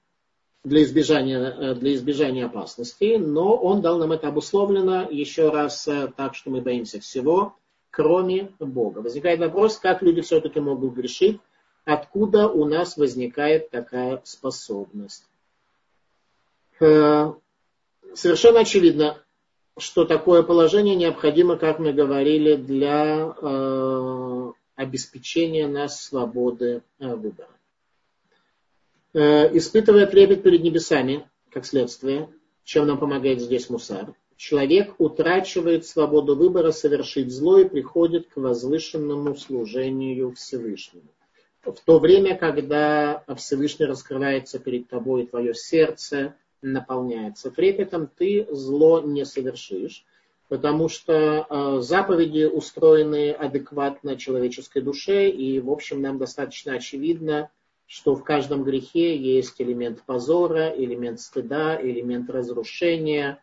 [0.63, 6.13] для избежания, э, для избежания опасности, но он дал нам это обусловлено еще раз э,
[6.17, 7.57] так, что мы боимся всего,
[7.91, 8.99] кроме Бога.
[8.99, 11.41] Возникает вопрос, как люди все-таки могут грешить,
[11.85, 15.25] откуда у нас возникает такая способность.
[16.79, 17.33] Э,
[18.15, 19.23] совершенно очевидно,
[19.79, 23.35] что такое положение необходимо, как мы говорили, для
[24.77, 27.49] обеспечения нас свободы выбора.
[29.13, 32.29] Э, испытывая трепет перед небесами, как следствие,
[32.65, 39.35] чем нам помогает здесь мусар, человек утрачивает свободу выбора совершить зло и приходит к возвышенному
[39.35, 41.09] служению Всевышнему.
[41.63, 49.25] В то время, когда Всевышний раскрывается перед тобой, твое сердце наполняется трепетом, ты зло не
[49.25, 50.05] совершишь,
[50.49, 57.51] потому что э, заповеди устроены адекватно человеческой душе, и, в общем, нам достаточно очевидно,
[57.87, 63.43] что в каждом грехе есть элемент позора, элемент стыда, элемент разрушения,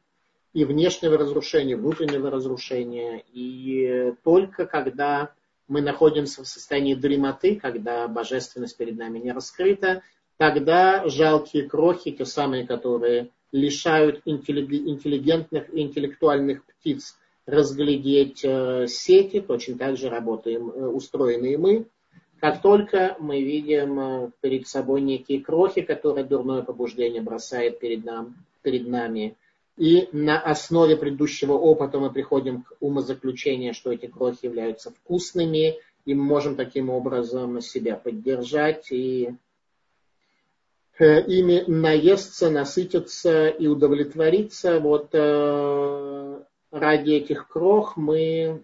[0.54, 3.24] и внешнего разрушения, внутреннего разрушения.
[3.32, 5.32] И только когда
[5.68, 10.02] мы находимся в состоянии дремоты, когда божественность перед нами не раскрыта,
[10.38, 19.78] тогда жалкие крохи, те самые, которые лишают интеллигентных и интеллектуальных птиц разглядеть э, сети, точно
[19.78, 21.86] так же работаем, э, устроены и мы,
[22.40, 28.36] как только мы видим э, перед собой некие крохи, которые дурное побуждение бросает перед, нам,
[28.62, 29.38] перед нами,
[29.78, 36.14] и на основе предыдущего опыта мы приходим к умозаключению, что эти крохи являются вкусными, и
[36.14, 39.36] мы можем таким образом себя поддержать и
[41.06, 44.80] ими наесться, насытиться и удовлетвориться.
[44.80, 48.64] Вот э, ради этих крох мы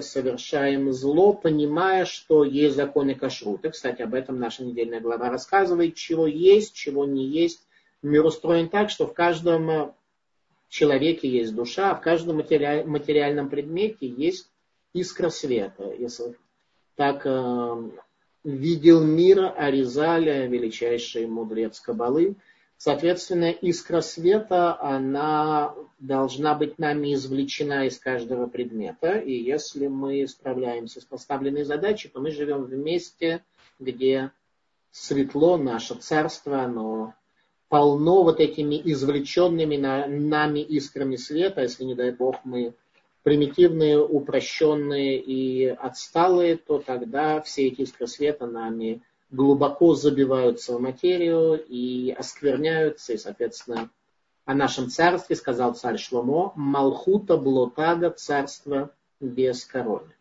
[0.00, 3.70] совершаем зло, понимая, что есть законы кашрута.
[3.70, 7.66] Кстати, об этом наша недельная глава рассказывает, чего есть, чего не есть.
[8.00, 9.94] Мир устроен так, что в каждом
[10.68, 14.48] человеке есть душа, а в каждом материальном предмете есть
[14.94, 15.92] искра света.
[15.98, 16.36] Если
[16.96, 17.90] так э,
[18.44, 22.36] видел мир Аризаля, величайший мудрец Кабалы,
[22.84, 29.18] Соответственно, искра света, она должна быть нами извлечена из каждого предмета.
[29.18, 33.44] И если мы справляемся с поставленной задачей, то мы живем в месте,
[33.78, 34.32] где
[34.90, 37.14] светло, наше царство, оно
[37.68, 41.62] полно вот этими извлеченными нами искрами света.
[41.62, 42.74] Если, не дай бог, мы
[43.22, 51.62] примитивные, упрощенные и отсталые, то тогда все эти искры света нами глубоко забиваются в материю
[51.66, 53.90] и оскверняются, и, соответственно,
[54.44, 60.12] о нашем царстве сказал царь Шломо, Малхута Блотага, царство без короны.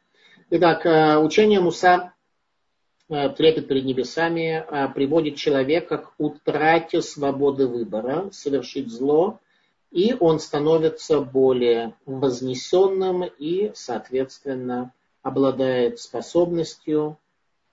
[0.51, 2.13] Итак, э, учение Муса
[3.09, 9.39] э, трепет перед небесами э, приводит человека к утрате свободы выбора, совершить зло,
[9.91, 17.17] и он становится более вознесенным и, соответственно, обладает способностью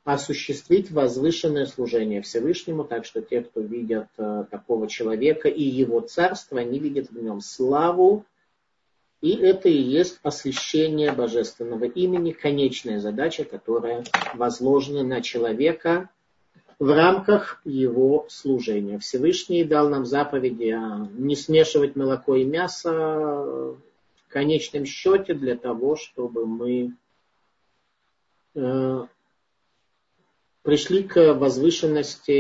[0.05, 6.59] осуществить возвышенное служение Всевышнему, так что те, кто видят э, такого человека и его царство,
[6.59, 8.25] они видят в нем славу,
[9.21, 14.05] и это и есть освящение божественного имени, конечная задача, которая
[14.35, 16.09] возложена на человека
[16.79, 18.99] в рамках его служения.
[18.99, 20.77] Всевышний дал нам заповеди
[21.19, 26.93] не смешивать молоко и мясо, в конечном счете для того, чтобы мы
[28.55, 29.07] э,
[30.63, 32.31] пришли к возвышенности,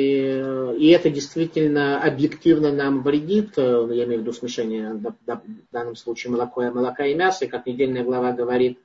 [0.76, 6.30] и это действительно объективно нам вредит, э, я имею в виду смешение, в данном случае
[6.30, 8.78] молоко, молока и мяса, и как недельная глава говорит,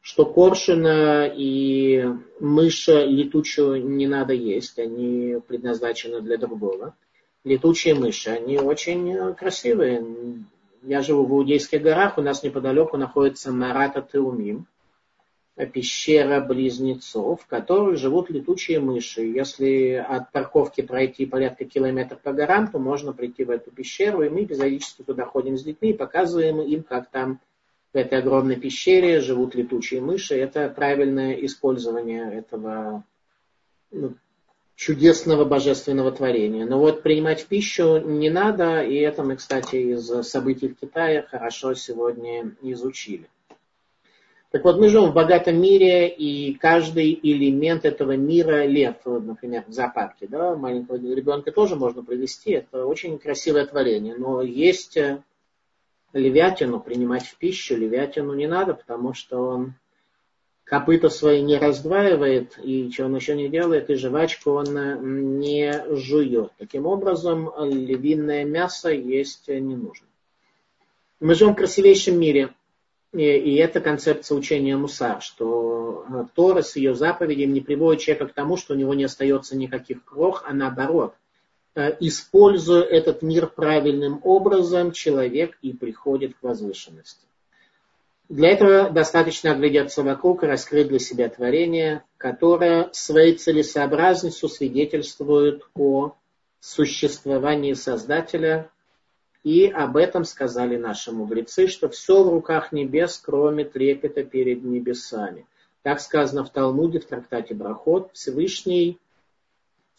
[0.00, 2.04] что коршуна и
[2.40, 6.94] мыша летучую не надо есть, они предназначены для другого.
[7.44, 10.04] Летучие мыши, они очень красивые.
[10.82, 14.66] Я живу в Иудейских горах, у нас неподалеку находится Марата Теумим,
[15.66, 19.22] пещера близнецов, в которой живут летучие мыши.
[19.22, 24.30] Если от парковки пройти порядка километров по горам, то можно прийти в эту пещеру, и
[24.30, 27.40] мы периодически туда ходим с детьми и показываем им, как там
[27.92, 30.34] в этой огромной пещере живут летучие мыши.
[30.34, 33.04] Это правильное использование этого
[33.90, 34.14] ну,
[34.76, 36.66] чудесного божественного творения.
[36.66, 41.74] Но вот принимать пищу не надо, и это мы, кстати, из событий в Китае хорошо
[41.74, 43.28] сегодня изучили.
[44.50, 49.72] Так вот, мы живем в богатом мире, и каждый элемент этого мира лев, например, в
[49.72, 55.22] зоопарке, да, маленького ребенка тоже можно привести, это очень красивое творение, но есть э,
[56.12, 59.74] левятину принимать в пищу, левятину не надо, потому что он
[60.64, 65.84] копыта свои не раздваивает, и что он еще не делает, и жвачку он э, не
[65.96, 66.52] жует.
[66.58, 70.06] Таким образом, львиное мясо есть не нужно.
[71.18, 72.50] Мы живем в красивейшем мире–
[73.12, 78.28] и, и это концепция учения Муса, что э, Тора с ее заповедями не приводит человека
[78.28, 81.14] к тому, что у него не остается никаких крох, а наоборот.
[81.76, 87.24] Э, используя этот мир правильным образом, человек и приходит к возвышенности.
[88.28, 96.14] Для этого достаточно оглядеться вокруг и раскрыть для себя творение, которое своей целесообразностью свидетельствует о
[96.60, 98.70] существовании Создателя,
[99.42, 105.46] и об этом сказали наши мудрецы, что все в руках небес, кроме трепета перед небесами.
[105.82, 108.10] Так сказано в Талмуде, в трактате Брахот.
[108.12, 108.98] Всевышний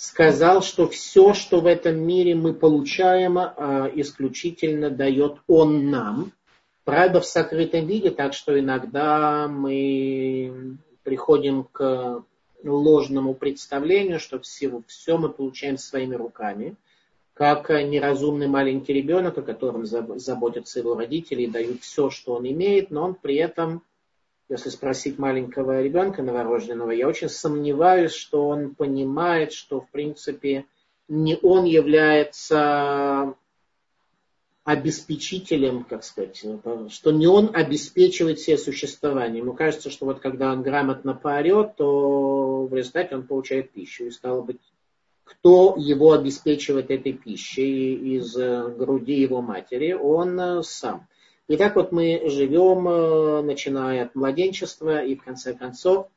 [0.02, 6.32] сказал, что все, что в этом мире мы получаем, а, исключительно дает Он нам.
[6.86, 12.24] Правда, в сокрытом виде, так что иногда мы приходим к
[12.64, 16.76] ложному представлению, что все, все мы получаем своими руками–
[17.34, 22.92] как неразумный маленький ребенок, о котором заботятся его родители и дают все, что он имеет,
[22.92, 23.82] но он при этом,
[24.52, 30.66] если спросить маленького ребенка новорожденного, я очень сомневаюсь, что он понимает, что в принципе
[31.08, 33.34] не он является
[34.66, 36.44] обеспечителем, как сказать,
[36.90, 39.40] что не он обеспечивает все существование.
[39.40, 44.06] Ему кажется, что вот когда он грамотно поорет, то в результате он получает пищу.
[44.06, 44.60] И стало быть,
[45.24, 51.08] кто его обеспечивает этой пищей из груди его матери, он сам.
[51.48, 56.08] И так вот мы живем, э, начиная от младенчества, и в конце концов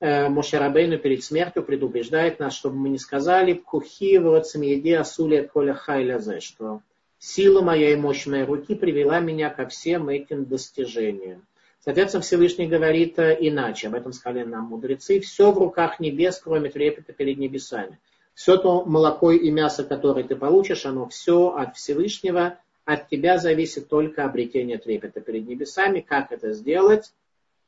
[0.00, 6.40] Мошарабейну перед смертью предупреждает нас, чтобы мы не сказали «Пхухи в цемьеде асули коля хайлязе»,
[6.40, 6.80] что
[7.18, 11.46] сила моя и мощь моей руки привела меня ко всем этим достижениям.
[11.84, 17.12] Соответственно, Всевышний говорит иначе, об этом сказали нам мудрецы, все в руках небес, кроме трепета
[17.12, 17.98] перед небесами.
[18.34, 22.58] Все то молоко и мясо, которое ты получишь, оно все от Всевышнего.
[22.90, 26.00] От тебя зависит только обретение трепета перед небесами.
[26.00, 27.14] Как это сделать?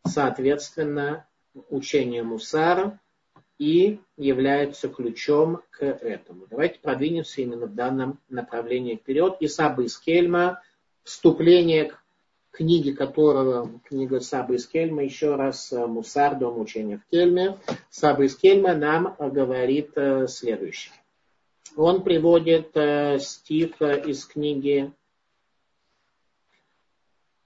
[0.05, 1.29] Соответственно,
[1.71, 2.99] учение Мусара
[3.57, 6.49] и является ключом к этому.
[6.51, 9.37] Давайте продвинемся именно в данном направлении вперед.
[9.39, 10.61] Исаба из Кельма,
[11.05, 12.03] вступление к
[12.51, 17.61] книги которого, книга Сабы из Кельма, еще раз э, Мусар, дом учения в Кельме,
[17.91, 20.95] Сабы из Кельма нам говорит э, следующее.
[21.77, 24.93] Он приводит э, стих из книги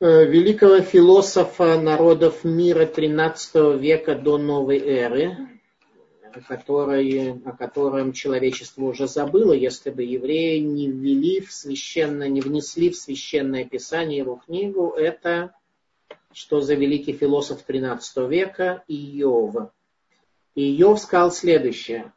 [0.00, 5.36] великого философа народов мира 13 века до новой эры,
[6.48, 12.90] который, о котором человечество уже забыло, если бы евреи не ввели в священное, не внесли
[12.90, 15.54] в священное писание его книгу, это
[16.32, 19.70] что за великий философ 13 века Иов.
[20.54, 22.12] Иов сказал следующее.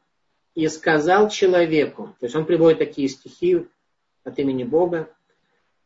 [0.56, 3.66] И сказал человеку, то есть он приводит такие стихи
[4.26, 5.10] от имени Бога,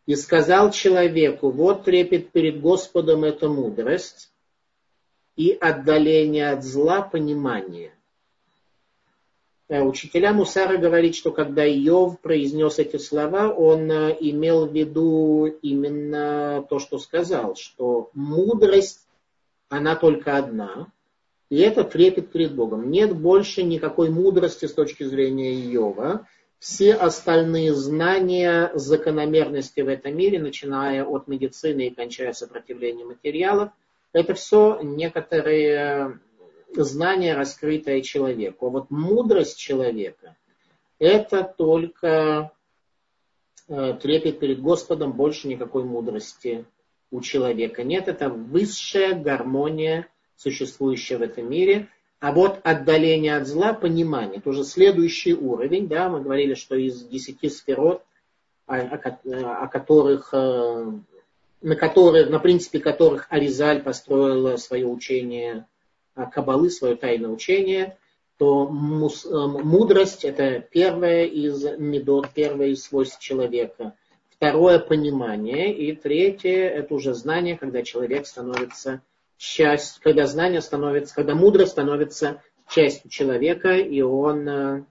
[0.05, 4.29] и сказал человеку, вот трепет перед Господом это мудрость,
[5.35, 7.93] и отдаление от зла понимание.
[9.67, 15.45] Э, учителя Мусара говорит, что когда Иов произнес эти слова, он э, имел в виду
[15.61, 19.07] именно то, что сказал, что мудрость,
[19.69, 20.91] она только одна,
[21.49, 22.91] и это трепет перед Богом.
[22.91, 26.27] Нет больше никакой мудрости с точки зрения Иова.
[26.63, 33.71] Все остальные знания закономерности в этом мире, начиная от медицины и кончая сопротивлением материалов,
[34.13, 36.21] это все некоторые
[36.73, 38.67] знания, раскрытые человеку.
[38.67, 40.37] А вот мудрость человека–
[40.99, 42.53] это только
[43.67, 46.63] э, трепет перед Господом, больше никакой мудрости
[47.11, 48.07] у человека нет.
[48.07, 50.07] Это высшая гармония,
[50.37, 51.89] существующая в этом мире–
[52.23, 55.89] а вот отдаление от зла, понимание, это уже следующий уровень.
[55.89, 58.01] Да, мы говорили, что из десяти сферот,
[58.65, 60.91] о, о, которых, э,
[61.61, 65.67] на которые, на принципе которых Аризаль построил свое учение
[66.15, 67.97] Кабалы, свое тайное учение,
[68.37, 73.95] то э, мудрость это первое из медот, первое из свойств человека.
[74.29, 75.75] Второе– понимание.
[75.75, 79.01] И третье– это уже знание, когда человек становится
[79.37, 84.83] часть, когда знание становится, когда мудрость становится частью человека, и он э,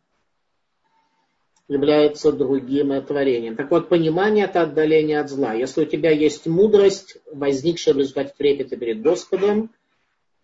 [1.68, 3.56] является другим творением.
[3.56, 5.54] Так вот, понимание– это отдаление от зла.
[5.54, 9.70] Если у тебя есть мудрость, возникшая в результате трепета перед Господом,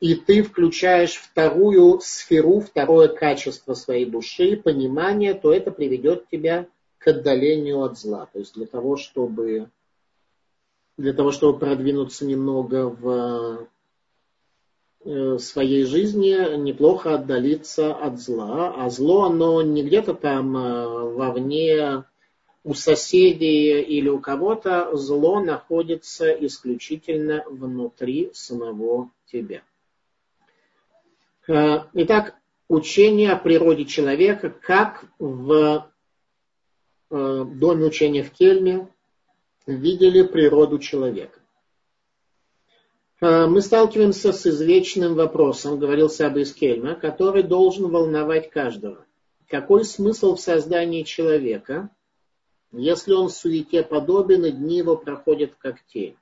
[0.01, 6.66] и ты включаешь вторую сферу, второе качество своей души, понимание, то это приведет тебя
[6.99, 8.28] к отдалению от зла.
[8.32, 9.68] То есть для того, чтобы,
[10.96, 13.68] для того, чтобы продвинуться немного в
[15.11, 18.75] Э, своей жизни неплохо отдалиться от зла.
[18.77, 22.05] А зло, оно не где-то там э, вовне
[22.63, 24.95] у соседей или у кого-то.
[24.95, 29.63] Зло находится исключительно внутри самого тебя.
[31.47, 32.35] Э, итак,
[32.69, 35.91] учение о природе человека, как в
[37.09, 38.87] доме учения в Кельме
[39.67, 41.41] видели природу человека.
[43.21, 49.05] Э, мы сталкиваемся с извечным вопросом, говорил Саба из Кельма, который должен волновать каждого.
[49.49, 51.91] Какой смысл в создании человека,
[52.71, 56.16] если он в суете подобен, и дни его проходят как тень?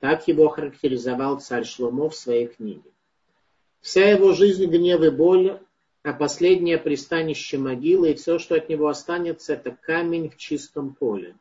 [0.00, 2.90] Так его характеризовал царь Шломо в своей книге.
[3.80, 5.58] Вся его жизнь гнев и боль,
[6.02, 11.36] а последнее пристанище могилы и все, что от него останется, это камень в чистом поле.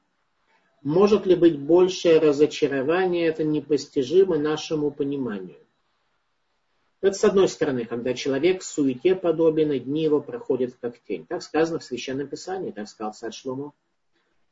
[0.82, 5.58] Может ли быть большее разочарование, это непостижимо нашему пониманию.
[7.02, 11.26] Это с одной стороны, когда человек в суете подобен, и дни его проходят как тень.
[11.26, 13.74] Так сказано в Священном Писании, так сказал царь Шломо.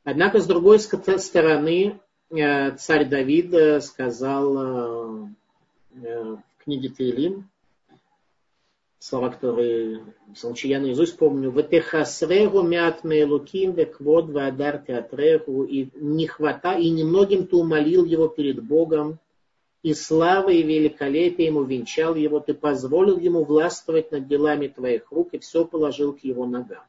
[0.04, 2.00] Однако, с другой стороны,
[2.30, 5.28] э, царь Давид э, сказал э,
[5.92, 7.50] в книге Таилим,
[8.98, 10.02] слова, которые
[10.62, 17.56] я наизусть помню, «Ватехасрегу мят мейлуким веквод вадар театрегу» и не хвата, и немногим ты
[17.56, 19.18] умолил его перед Богом,
[19.82, 25.38] и славой и великолепием увенчал его, ты позволил ему властвовать над делами твоих рук и
[25.38, 26.82] все положил к его ногам.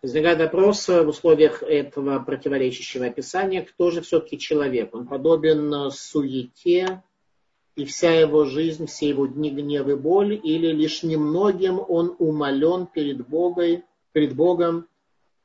[0.00, 4.94] Возникает вопрос в условиях этого противоречащего описания, кто же все-таки человек?
[4.94, 7.02] Он подобен суете,
[7.76, 12.86] и вся его жизнь, все его дни гнев и боль, или лишь немногим он умолен
[12.86, 14.86] перед Богом, перед Богом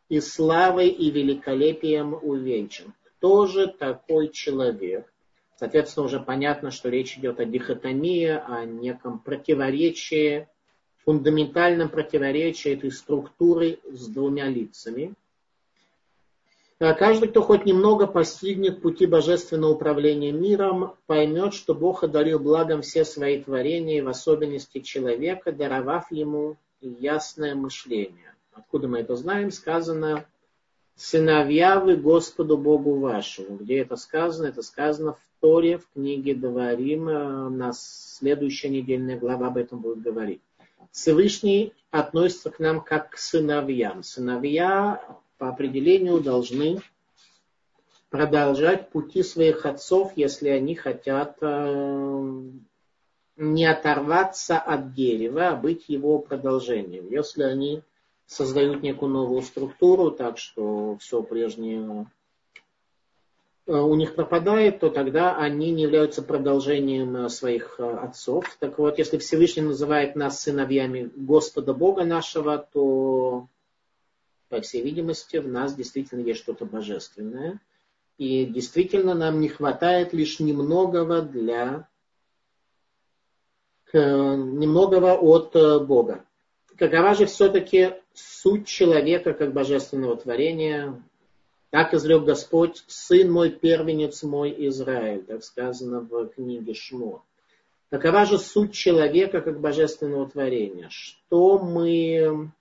[0.10, 2.94] и славой и великолепием увенчан.
[3.04, 5.12] Кто же такой человек?
[5.56, 10.48] Соответственно, уже понятно, что речь идет о дихотомии, о неком противоречии,
[11.04, 15.14] фундаментальном противоречии этой структуры с двумя лицами–
[16.80, 23.04] каждый, кто хоть немного постигнет пути божественного управления миром, поймет, что Бог одарил благом все
[23.04, 28.34] свои творения, в особенности человека, даровав ему ясное мышление.
[28.54, 29.52] Откуда мы это знаем?
[29.52, 30.26] Сказано
[30.96, 33.58] «Сыновья вы Господу Богу вашему».
[33.58, 34.48] Где это сказано?
[34.48, 37.06] Это сказано в Торе, в книге Даварим.
[37.58, 40.42] На следующая недельная глава об этом будет говорить.
[40.92, 44.04] Всевышний относится к нам как к сыновьям.
[44.04, 45.02] Сыновья
[45.40, 46.82] по определению должны
[48.10, 52.42] продолжать пути своих отцов, если они хотят э,
[53.38, 57.08] не оторваться от дерева, а быть его продолжением.
[57.10, 57.82] Если они
[58.26, 62.08] создают некую новую структуру, так что все прежнее
[63.66, 68.58] э, у них пропадает, то тогда они не являются продолжением э, своих отцов.
[68.60, 73.48] Так вот, если Всевышний называет нас сыновьями Господа Бога нашего, то
[74.50, 77.62] по всей видимости, в нас действительно есть что-то божественное.
[78.18, 81.88] И действительно нам не хватает лишь немногого для
[83.94, 86.24] немногого от э, Бога.
[86.78, 91.02] Какова же все-таки суть человека как божественного творения?
[91.72, 97.24] Так изрек Господь, сын мой, первенец мой Израиль, так сказано в книге Шмо.
[97.90, 100.88] Какова же суть человека как божественного творения?
[100.90, 102.52] Что мы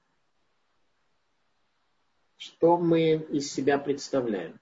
[2.39, 4.59] что мы из себя представляем.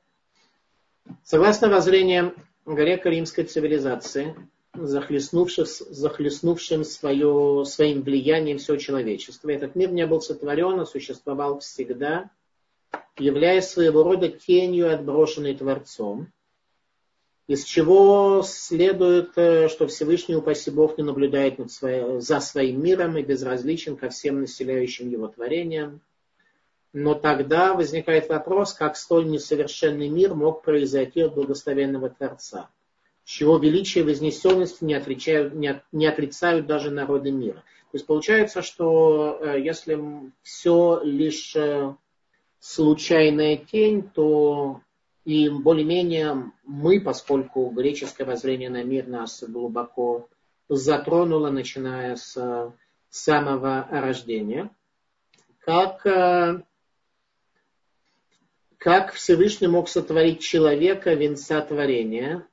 [1.22, 4.35] Согласно воззрениям греко-римской цивилизации,
[4.74, 12.31] захлестнувшим, свое, своим влиянием все человечество, этот мир не был сотворен, а существовал всегда,
[13.18, 16.33] являясь своего рода тенью, отброшенной Творцом,
[17.47, 23.16] из чего следует, э, что Всевышний, упаси Бог, не наблюдает над своей, за своим миром
[23.16, 26.01] и безразличен ко всем населяющим его творениям.
[26.93, 32.70] Но тогда возникает вопрос, как столь несовершенный мир мог произойти от благословенного Творца,
[33.24, 37.62] чего величие и вознесенность не, отрицают, не, не отрицают даже народы мира.
[37.91, 39.99] То есть получается, что э, если
[40.43, 41.95] все лишь э,
[42.61, 44.80] случайная тень, то
[45.24, 50.28] и более-менее мы, поскольку греческое воззрение на мир нас глубоко
[50.68, 52.72] затронуло, начиная с
[53.11, 54.70] самого рождения,
[55.61, 56.62] как, э,
[58.79, 62.47] как Всевышний мог сотворить человека, венца творения,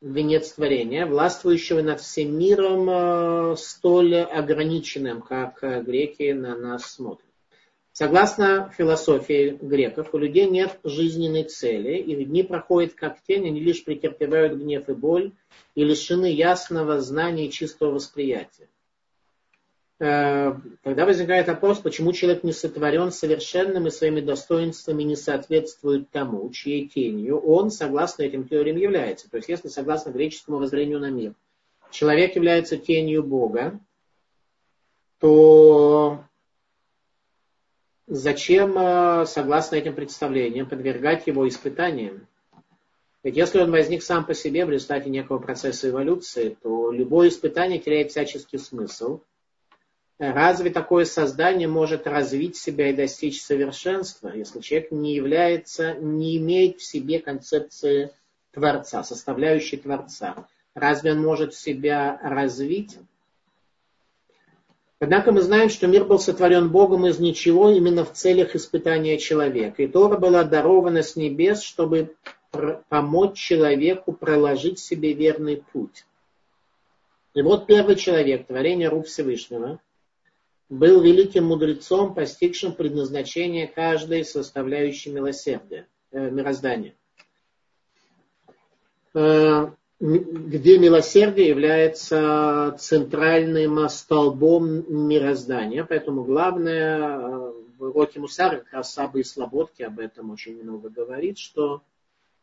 [0.00, 7.24] венец творения, властвующего над всем миром, э, столь ограниченным, как греки на нас смотрят.
[7.96, 13.84] Согласно философии греков, у людей нет жизненной цели, и дни проходят как тень, они лишь
[13.84, 15.30] претерпевают гнев и боль
[15.76, 18.68] и лишены ясного знания и чистого восприятия.
[20.00, 26.50] Э, тогда возникает вопрос, почему человек не сотворен совершенным и своими достоинствами не соответствует тому,
[26.50, 29.30] чьей тенью он, согласно этим теориям, является.
[29.30, 31.34] То есть, если согласно греческому воззрению на мир,
[31.90, 33.78] человек является тенью Бога,
[35.20, 36.24] то
[38.08, 42.26] зачем, э, согласно этим представлениям, подвергать его испытаниям?
[43.22, 47.78] Ведь если он возник сам по себе в результате некого процесса эволюции, то любое испытание
[47.78, 49.20] теряет всяческий смысл.
[50.18, 56.78] Разве такое создание может развить себя и достичь совершенства, если человек не является, не имеет
[56.78, 58.12] в себе концепции
[58.52, 60.46] Творца, составляющей Творца?
[60.74, 62.96] Разве он может себя развить?
[65.00, 69.82] Однако мы знаем, что мир был сотворен Богом из ничего именно в целях испытания человека.
[69.82, 72.14] И Тора была дарована с небес, чтобы
[72.88, 76.06] помочь человеку проложить себе верный путь.
[77.34, 79.80] И вот первый человек, творение рук Всевышнего,
[80.74, 86.94] был великим мудрецом, постигшим предназначение каждой составляющей милосердия, э, мироздания.
[89.14, 89.70] Э,
[90.00, 95.84] где милосердие является центральным столбом мироздания.
[95.84, 100.90] Поэтому главное э, в уроке Мусара, как раз Саба и Слободки об этом очень много
[100.90, 101.82] говорит, что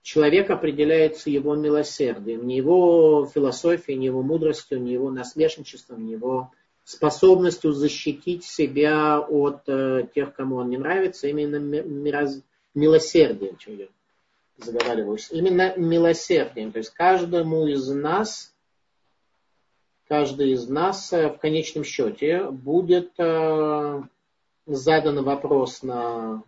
[0.02, 6.52] человек определяется его милосердием, не его философией, не его мудростью, не его насмешничеством, не его
[6.92, 12.42] способностью защитить себя от э, тех, кому он не нравится, именно мироз...
[12.74, 13.88] милосердием, чем я
[14.58, 16.72] заговариваюсь, именно милосердием.
[16.72, 18.54] То есть каждому из нас,
[20.08, 24.04] каждый из нас э, в конечном счете будет э,
[24.66, 26.44] задан вопрос на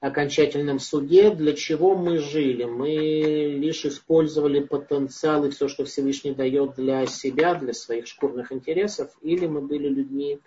[0.00, 2.64] окончательном суде, для чего мы жили.
[2.64, 9.10] Мы лишь использовали потенциал и все, что Всевышний дает для себя, для своих шкурных интересов,
[9.20, 10.40] или мы были людьми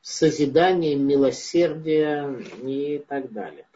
[0.00, 2.28] созидания, милосердия
[2.62, 3.66] и так далее.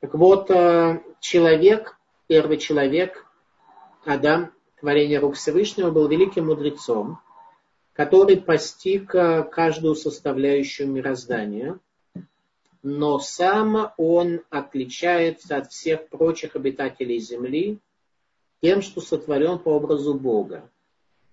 [0.00, 3.24] Так вот, э, человек, первый человек,
[4.04, 7.20] Адам, творение рук Всевышнего, был великим мудрецом,
[7.92, 11.78] который постиг э, каждую составляющую мироздания,
[12.82, 17.78] но сам он отличается от всех прочих обитателей Земли
[18.60, 20.68] тем, что сотворен по образу Бога.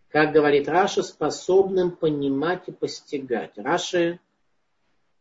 [0.10, 3.58] Как говорит Раша, способным понимать и постигать.
[3.58, 4.20] Раши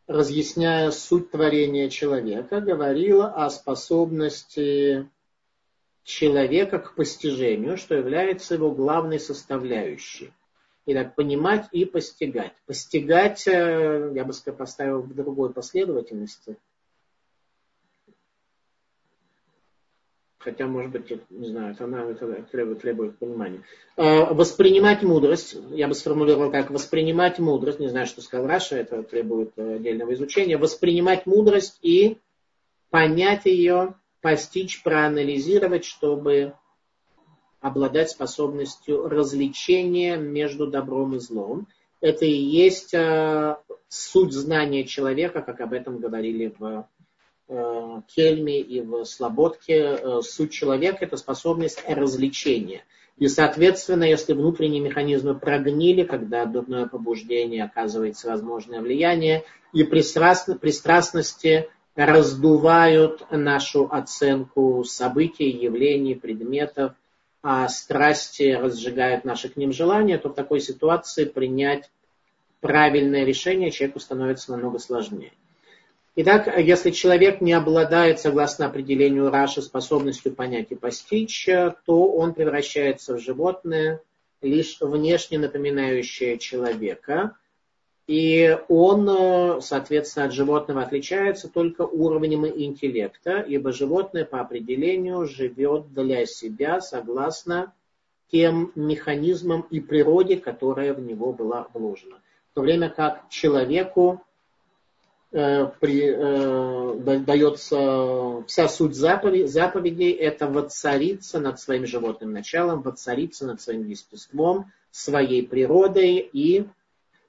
[0.07, 5.09] разъясняя суть творения человека, говорила о способности
[6.03, 10.33] человека к постижению, что является его главной составляющей.
[10.89, 12.55] И так понимать и постигать.
[12.67, 16.57] Постигать, э, я бы сказал, поставил в другой последовательности–
[20.49, 23.63] хотя, может быть, не знаю, это, она, это требует, требует понимания.
[23.97, 29.03] А, воспринимать мудрость, я бы сформулировал как воспринимать мудрость, не знаю, что сказал Раша, это
[29.03, 32.19] требует э, отдельного изучения, воспринимать мудрость и
[32.91, 36.55] понять ее, постичь, проанализировать, чтобы
[37.61, 41.67] обладать способностью развлечения между добром и злом.
[42.01, 43.57] Это и есть э,
[43.89, 46.87] суть знания человека, как об этом говорили в
[47.51, 52.85] Э, Кельме и в Слободке э, суть человека– это способность развлечения.
[53.17, 63.27] И, соответственно, если внутренние механизмы прогнили, когда дурное побуждение оказывается возможное влияние, и пристрастности раздувают
[63.31, 66.93] нашу оценку событий, явлений, предметов,
[67.43, 71.91] а страсти разжигают наши к ним желания, то в такой ситуации принять
[72.61, 75.33] правильное решение человеку становится намного сложнее.
[76.17, 81.49] Итак, если человек не обладает, согласно определению Раши, способностью понять и постичь,
[81.87, 84.01] то он превращается в животное,
[84.43, 87.37] лишь внешне напоминающее человека.
[88.09, 96.27] И он, соответственно, от животного отличается только уровнем интеллекта, ибо животное по определению живет для
[96.27, 97.73] себя согласно
[98.33, 102.17] тем механизмам и природе, которая в него была вложена.
[102.51, 104.23] В то время как человеку
[105.31, 113.45] Э, при, э, дается вся суть заповедей, заповедей это воцариться над своим животным началом, воцариться
[113.47, 116.65] над своим естеством, своей природой и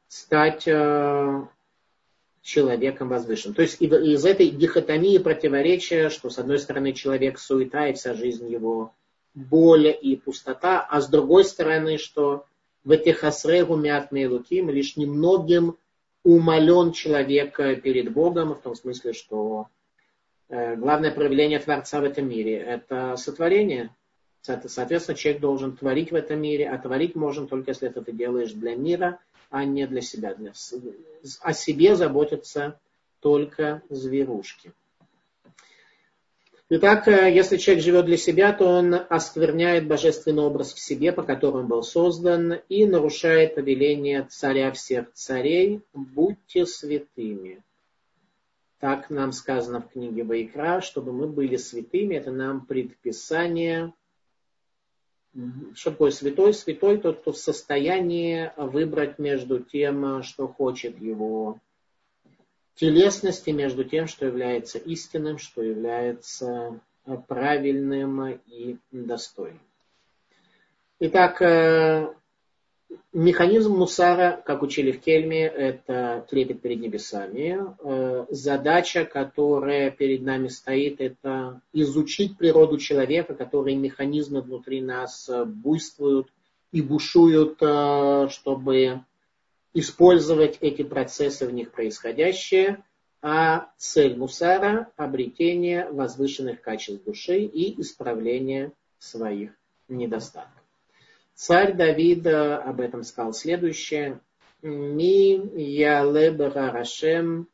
[0.10, 1.42] стать э,
[2.42, 3.56] человеком возвышенным.
[3.56, 8.52] То есть из этой дихотомии противоречия, что с одной стороны человек суета и вся жизнь
[8.52, 8.92] его
[9.36, 12.46] боль и пустота, а с другой стороны, что
[12.84, 15.78] в этих асрегу мятные луким лишь немногим
[16.24, 19.68] умолен человек перед Богом, в том смысле, что
[20.50, 23.96] э, главное проявление Творца в этом мире– это сотворение.
[24.42, 28.54] Соответственно, человек должен творить в этом мире, а творить можно только если это ты делаешь
[28.54, 30.36] для мира, а не для себя.
[30.36, 30.54] Для...
[31.42, 32.80] О себе заботятся
[33.20, 34.74] только зверушки.
[36.72, 41.24] Итак, э, если человек живет для себя, то он оскверняет божественный образ в себе, по
[41.24, 47.64] которому был создан, и нарушает повеление царя всех царей «Будьте святыми».
[48.80, 53.92] Так нам сказано в книге Вайкра, чтобы мы были святыми, это нам предписание.
[55.74, 56.54] Что такое святой?
[56.54, 61.60] Святой тот, кто в состоянии выбрать между тем, что хочет его
[62.76, 66.80] телесности между тем, что является истинным, что является
[67.28, 69.62] правильным и достойным.
[71.00, 72.14] Итак, э,
[73.14, 77.60] механизм мусара, как учили в Кельме, это трепет перед небесами.
[77.84, 86.28] Э, задача, которая перед нами стоит, это изучить природу человека, которые механизмы внутри нас буйствуют
[86.72, 87.58] и бушуют,
[88.32, 89.04] чтобы
[89.74, 92.84] использовать эти процессы в них происходящие,
[93.22, 99.52] а цель мусара– обретение возвышенных качеств души и исправление своих
[99.88, 100.59] недостатков.
[101.40, 104.20] Царь Давид об этом сказал следующее.
[104.62, 107.48] Ми ялебера рашем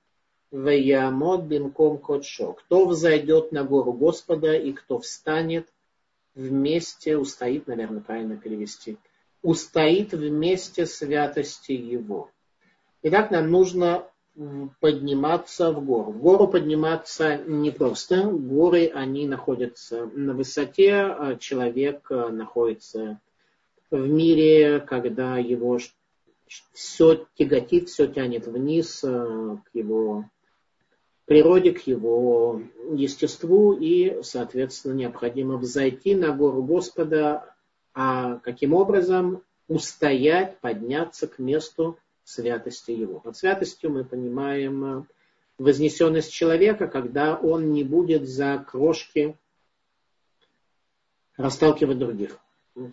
[0.49, 2.53] ваямод бимком кодшо.
[2.53, 5.67] Кто взойдет на гору Господа и кто встанет
[6.33, 8.97] вместе, устоит, наверное, правильно перевести–
[9.43, 12.31] устоит вместе святости его.
[13.03, 14.05] Итак, нам нужно
[14.79, 16.11] подниматься в гору.
[16.11, 18.23] В гору подниматься не просто.
[18.23, 23.19] Горы, они находятся на высоте, а человек э, находится
[23.91, 25.79] в мире, когда его
[26.73, 30.25] все тяготит, все тянет вниз э, к его
[31.25, 32.61] природе, к его
[32.91, 37.55] естеству, и, соответственно, необходимо взойти на гору Господа,
[37.93, 43.19] а каким образом устоять, подняться к месту святости его.
[43.19, 45.03] Под святостью мы понимаем э,
[45.57, 49.37] вознесенность человека, когда он не будет за крошки
[51.37, 52.39] расталкивать других.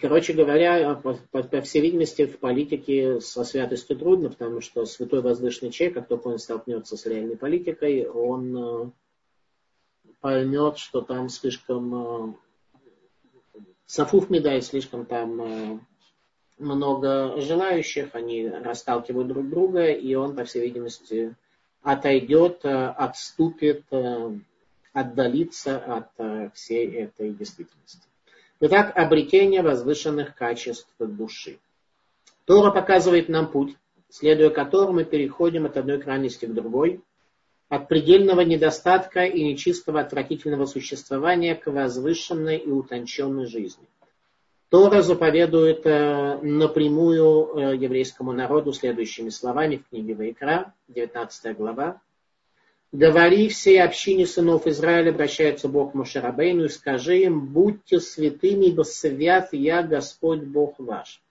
[0.00, 5.22] Короче говоря, по, по, по всей видимости, в политике со святостью трудно, потому что святой
[5.22, 8.90] воздушный человек, как только он столкнется с реальной политикой, он э,
[10.20, 12.34] поймет, что там слишком э,
[13.86, 15.80] Сафуф Медай слишком там э,
[16.58, 21.34] много желающих, они расталкивают друг друга, и он, по всей видимости,
[21.82, 23.84] отойдет, отступит,
[24.92, 28.11] отдалится от всей этой действительности.
[28.64, 31.58] Итак, обретение возвышенных качеств души.
[32.44, 33.74] Тора показывает нам путь,
[34.08, 37.00] следуя которому мы переходим от одной крайности к другой,
[37.68, 43.84] от предельного недостатка и нечистого отвратительного существования к возвышенной и утонченной жизни.
[44.68, 52.00] Тора заповедует э, напрямую э, еврейскому народу следующими словами в книге Вайкра, 19 глава.
[52.92, 59.48] «Говори всей общине сынов Израиля, обращается Бог Мошерабейну, и скажи им, будьте святыми, ибо свят
[59.52, 61.22] я, Господь Бог ваш»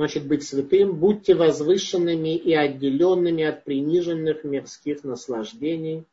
[0.00, 6.04] значит быть святым, будьте возвышенными и отделенными от приниженных мирских наслаждений.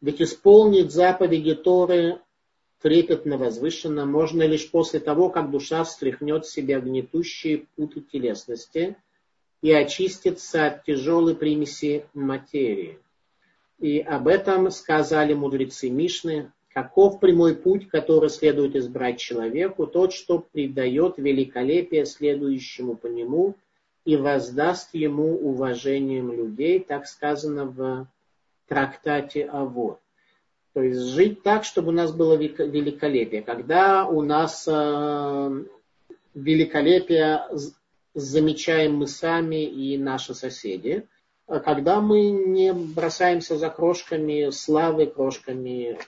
[0.00, 2.18] Ведь исполнить заповеди Торы
[2.82, 8.96] трепетно возвышенно можно лишь после того, как душа встряхнет в себя гнетущие путы телесности
[9.62, 12.98] и очистится от тяжелой примеси материи.
[13.80, 16.52] И об этом сказали мудрецы Мишны.
[16.72, 23.56] Каков прямой путь, который следует избрать человеку, тот, что придает великолепие следующему по нему
[24.04, 28.06] и воздаст ему уважением людей, так сказано в
[28.68, 29.98] трактате Авод.
[30.72, 33.42] То есть жить так, чтобы у нас было великолепие.
[33.42, 35.64] Когда у нас э,
[36.34, 37.42] великолепие
[38.14, 41.06] замечаем мы сами и наши соседи,
[41.58, 45.98] когда мы не бросаемся за крошками славы, крошками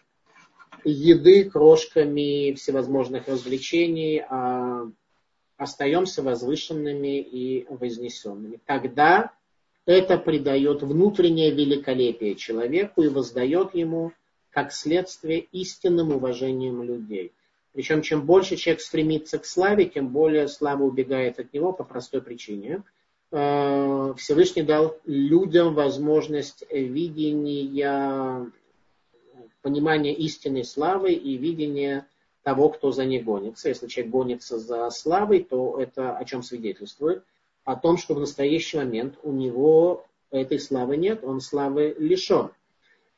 [0.84, 4.88] еды, крошками всевозможных развлечений, а
[5.56, 8.60] остаемся возвышенными и вознесенными.
[8.66, 9.32] Тогда
[9.84, 14.12] это придает внутреннее великолепие человеку и воздает ему,
[14.50, 17.32] как следствие, истинным уважением людей.
[17.72, 22.20] Причем, чем больше человек стремится к славе, тем более слава убегает от него по простой
[22.20, 22.82] причине.
[23.32, 28.50] Э, Всевышний дал людям возможность видения,
[29.62, 32.06] понимания истинной славы и видения
[32.42, 33.70] того, кто за ней гонится.
[33.70, 37.24] Если человек гонится за славой, то это о чем свидетельствует?
[37.64, 42.50] О том, что в настоящий момент у него этой славы нет, он славы лишен.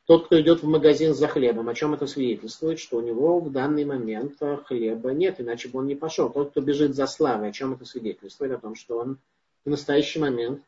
[0.07, 3.51] Тот, кто идет в магазин за хлебом, о чем это свидетельствует, что у него в
[3.51, 4.35] данный момент
[4.67, 6.29] хлеба нет, иначе бы он не пошел.
[6.29, 8.53] Тот, кто бежит за славой, о чем это свидетельствует?
[8.53, 9.19] О том, что он
[9.65, 10.63] в настоящий момент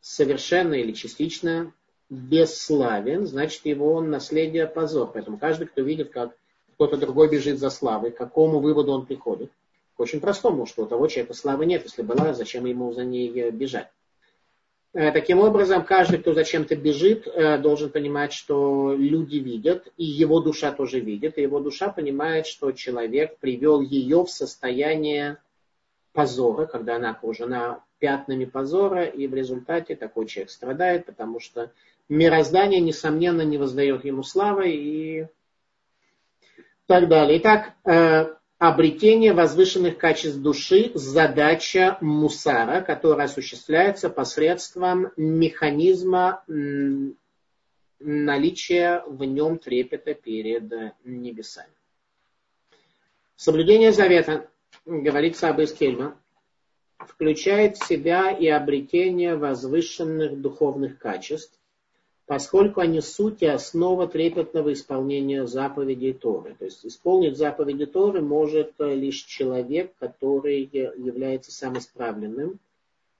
[0.00, 1.72] совершенно или частично
[2.10, 5.10] бесславен, значит его наследие позор.
[5.12, 6.36] Поэтому каждый, кто видит, как
[6.74, 9.50] кто-то другой бежит за славой, к какому выводу он приходит?
[9.96, 11.84] К очень простому, что у того человека славы нет.
[11.84, 13.88] Если была, зачем ему за ней бежать?
[14.92, 20.40] Э, таким образом, каждый, кто зачем-то бежит, э, должен понимать, что люди видят, и его
[20.40, 25.38] душа тоже видит, и его душа понимает, что человек привел ее в состояние
[26.12, 31.72] позора, когда она окружена пятнами позора, и в результате такой человек страдает, потому что
[32.10, 35.26] мироздание, несомненно, не воздает ему славы и
[36.84, 37.38] так далее.
[37.38, 38.26] Итак, э,
[38.58, 46.44] обретение возвышенных качеств души– задача мусара, которая осуществляется посредством механизма
[48.00, 50.70] наличия в нем трепета перед
[51.04, 51.72] небесами.
[53.34, 54.50] Соблюдение завета,
[54.84, 56.18] говорится об Искельма,
[57.08, 61.58] включает в себя и обретение возвышенных духовных качеств,
[62.26, 66.56] поскольку они суть и основа трепетного исполнения заповедей Торы.
[66.58, 72.58] То есть исполнить заповеди Торы может лишь человек, который является самосправленным,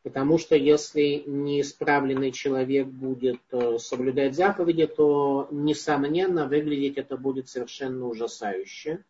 [0.03, 8.07] потому что если неисправленный человек будет э, соблюдать заповеди, то, несомненно, выглядеть это будет совершенно
[8.07, 9.03] ужасающе.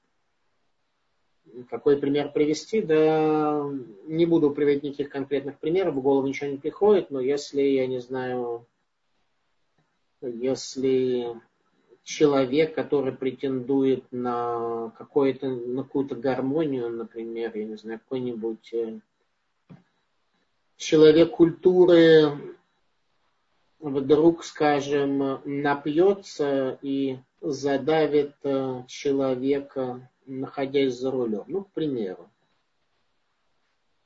[1.70, 2.82] Какой пример привести?
[2.82, 3.64] Да
[4.06, 8.00] не буду приводить никаких конкретных примеров, в голову ничего не приходит, но если, я не
[8.00, 8.66] знаю,
[10.20, 11.40] если
[12.02, 19.00] человек, который претендует на, на какую-то гармонию, например, я не знаю, какой-нибудь э,
[20.76, 22.56] человек культуры
[23.80, 31.44] вдруг, скажем, напьется и задавит э, человека, находясь за рулем.
[31.46, 32.28] Ну, к примеру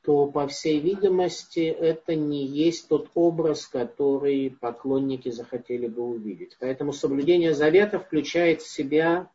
[0.09, 6.57] то, по всей видимости, это не есть тот образ, который поклонники захотели бы увидеть.
[6.61, 9.31] Поэтому соблюдение завета включает в себя,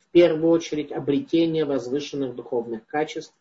[0.00, 3.32] в первую очередь, обретение возвышенных духовных качеств,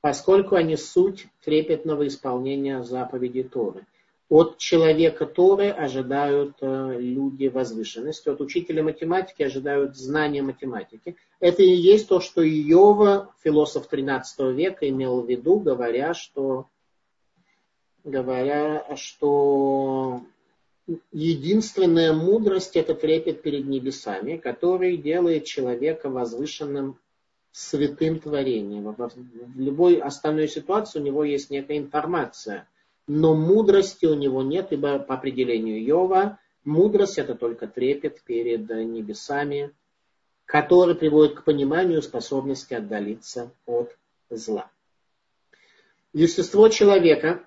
[0.00, 3.86] поскольку они суть трепетного исполнения заповедей Торы.
[4.32, 11.16] От человека Торы ожидают э, люди возвышенности, от учителя математики ожидают знания математики.
[11.38, 16.66] Это и есть то, что Иова, философ 13 века, имел в виду, говоря, что,
[18.04, 20.22] говоря, что
[21.12, 26.98] единственная мудрость– это трепет перед небесами, который делает человека возвышенным
[27.50, 28.94] святым творением.
[28.96, 32.66] В любой остальной ситуации у него есть некая информация–
[33.06, 39.72] но мудрости у него нет, ибо по определению Йова мудрость это только трепет перед небесами,
[40.44, 43.96] который приводит к пониманию способности отдалиться от
[44.30, 44.70] зла.
[46.12, 47.42] Естество человека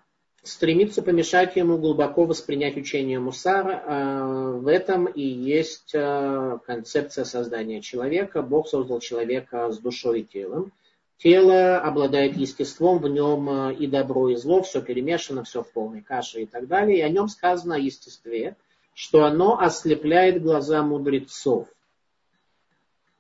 [0.46, 3.84] стремится помешать ему глубоко воспринять учение Мусара.
[3.86, 8.42] А в этом и есть а, концепция создания человека.
[8.42, 10.72] Бог создал человека с душой и телом.
[11.18, 16.02] Тело обладает естеством, в нем э, и добро, и зло, все перемешано, все в полной
[16.02, 17.00] каше и так далее.
[17.00, 18.58] И о нем сказано о естестве,
[18.94, 21.68] что оно ослепляет глаза мудрецов.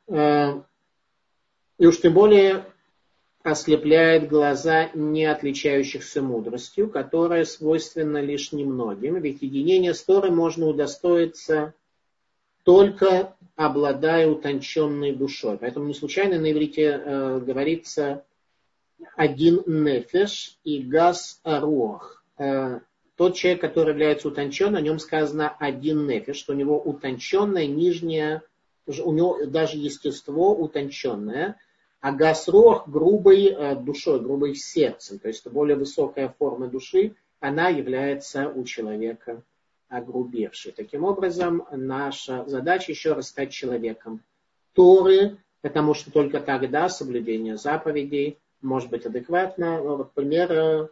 [0.07, 0.61] Э,
[1.77, 2.65] и уж тем более
[3.43, 11.73] ослепляет глаза не отличающихся мудростью, которая свойственна лишь немногим, ведь единение с Торой можно удостоиться
[12.65, 15.57] только обладая утонченной душой.
[15.57, 18.25] Поэтому не случайно на иврите э, говорится
[19.15, 22.25] один нефеш и газ аруах.
[22.37, 22.79] Э,
[23.15, 28.41] тот человек, который является утонченным, о нем сказано один нефеш, что у него утонченное нижнее,
[28.87, 31.57] у него даже естество утонченное,
[32.01, 38.49] а гасрох грубой э, душой, грубой сердцем, то есть более высокая форма души, она является
[38.49, 39.43] у человека
[39.97, 40.71] огрубевшей.
[40.71, 44.21] Таким образом, наша задача еще раз стать человеком
[44.73, 49.81] Торы, потому что только тогда соблюдение заповедей может быть адекватно.
[49.81, 50.87] Вот пример э,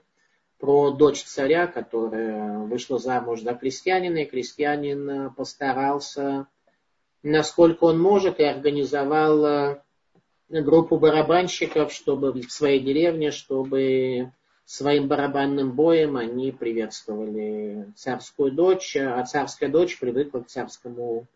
[0.58, 6.47] про дочь царя, которая вышла замуж за крестьянина, и крестьянин э, постарался,
[7.22, 9.82] насколько он может, и организовал э,
[10.49, 14.32] группу барабанщиков, чтобы в своей деревне, чтобы
[14.66, 21.28] своим барабанным боем они приветствовали царскую дочь, а царская дочь привыкла к царскому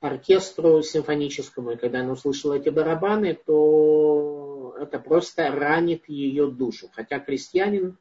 [0.00, 6.88] оркестру симфоническому, и когда она услышала эти барабаны, то это просто ранит ее душу.
[6.94, 7.98] Хотя крестьянин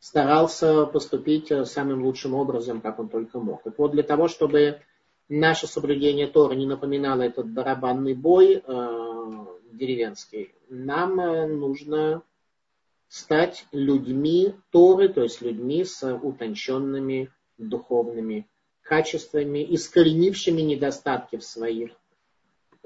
[0.00, 3.62] старался поступить самым лучшим образом, как он только мог.
[3.62, 4.80] Так вот, для того, чтобы
[5.28, 11.16] наше соблюдение Тора не напоминало этот барабанный бой э, деревенский, нам
[11.60, 12.22] нужно
[13.12, 18.48] стать людьми Торы, то есть людьми с утонченными духовными
[18.80, 21.90] качествами, искоренившими недостатки в своих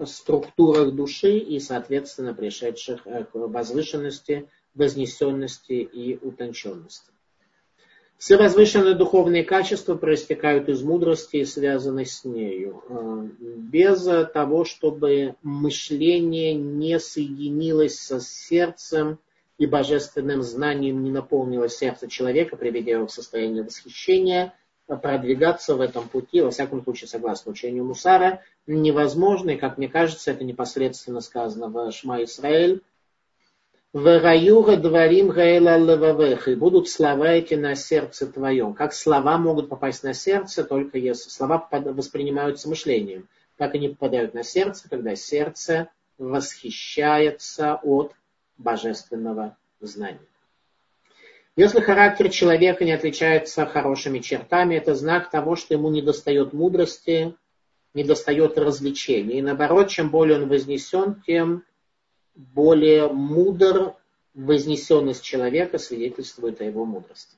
[0.04, 7.12] структурах души и, соответственно, пришедших э, к возвышенности, вознесенности и утонченности.
[8.18, 12.82] Все возвышенные духовные качества проистекают из мудрости и связаны с нею.
[12.88, 14.02] Э, без
[14.34, 19.20] того, чтобы мышление не соединилось со сердцем,
[19.58, 24.54] и божественным знанием не наполнило сердце человека, приведя его в состояние восхищения,
[24.86, 30.30] продвигаться в этом пути, во всяком случае, согласно учению Мусара, невозможно, и, как мне кажется,
[30.30, 32.82] это непосредственно сказано в Шма Исраэль,
[33.96, 38.74] Вараюра дворим гаэла левавех, и будут слова эти на сердце твоем.
[38.74, 43.26] Как слова могут попасть на сердце, только если слова воспринимаются мышлением.
[43.56, 45.88] Как они попадают на сердце, когда сердце
[46.18, 48.12] восхищается от
[48.58, 50.20] божественного знания.
[51.56, 57.34] Если характер человека не отличается хорошими чертами, это знак того, что ему недостает мудрости,
[57.94, 59.38] недостает развлечений.
[59.38, 61.64] И наоборот, чем более он вознесен, тем
[62.34, 63.94] более мудр
[64.34, 67.35] вознесенность человека свидетельствует о его мудрости.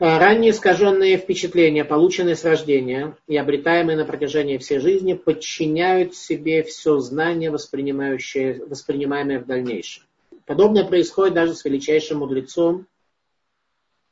[0.00, 6.98] Ранние искаженные впечатления, полученные с рождения и обретаемые на протяжении всей жизни, подчиняют себе все
[6.98, 10.02] знание, воспринимаемое в дальнейшем.
[10.46, 12.88] Подобное происходит даже с величайшим мудрецом,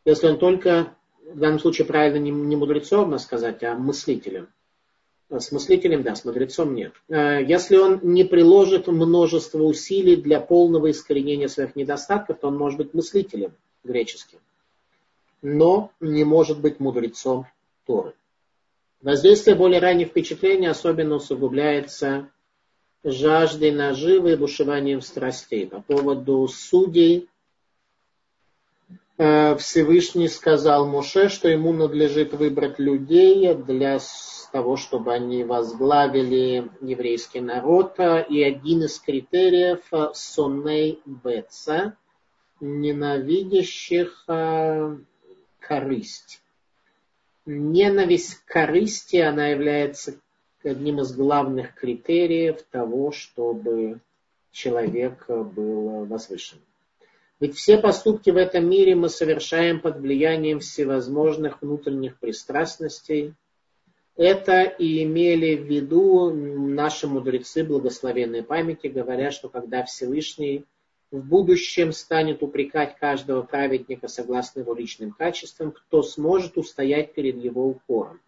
[0.04, 0.94] если он только,
[1.26, 4.48] в данном случае правильно не, мудрецом, можно сказать, а мыслителем.
[5.30, 6.92] С мыслителем, да, с мудрецом нет.
[7.08, 12.78] Э, если он не приложит множество усилий для полного искоренения своих недостатков, то он может
[12.78, 13.52] быть мыслителем
[13.82, 14.38] греческим
[15.42, 17.46] но не может быть мудрецом
[17.84, 18.14] Торы.
[19.02, 22.30] Воздействие более ранних впечатлений особенно усугубляется
[23.02, 25.66] жаждой наживы и бушеванием страстей.
[25.66, 27.28] По поводу судей
[29.18, 33.98] э, Всевышний сказал Муше, что ему надлежит выбрать людей для
[34.52, 37.98] того, чтобы они возглавили еврейский народ.
[38.28, 39.80] И один из критериев–
[40.14, 41.96] соней беца,
[42.60, 44.96] ненавидящих э,
[45.72, 46.42] корысть.
[47.46, 50.14] Ненависть к корысти, она является
[50.62, 54.00] одним из главных критериев того, чтобы
[54.52, 56.58] человек был возвышен.
[57.40, 63.34] Ведь все поступки в этом мире мы совершаем под влиянием всевозможных внутренних пристрастностей.
[64.14, 70.64] Это и имели в виду наши мудрецы благословенной памяти, говоря, что когда Всевышний
[71.12, 77.68] в будущем станет упрекать каждого праведника согласно его личным качествам, кто сможет устоять перед его
[77.68, 78.20] укором.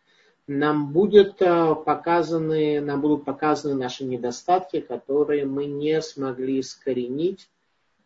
[0.46, 7.48] Нам, будет э, показаны, нам будут показаны наши недостатки, которые мы не смогли искоренить,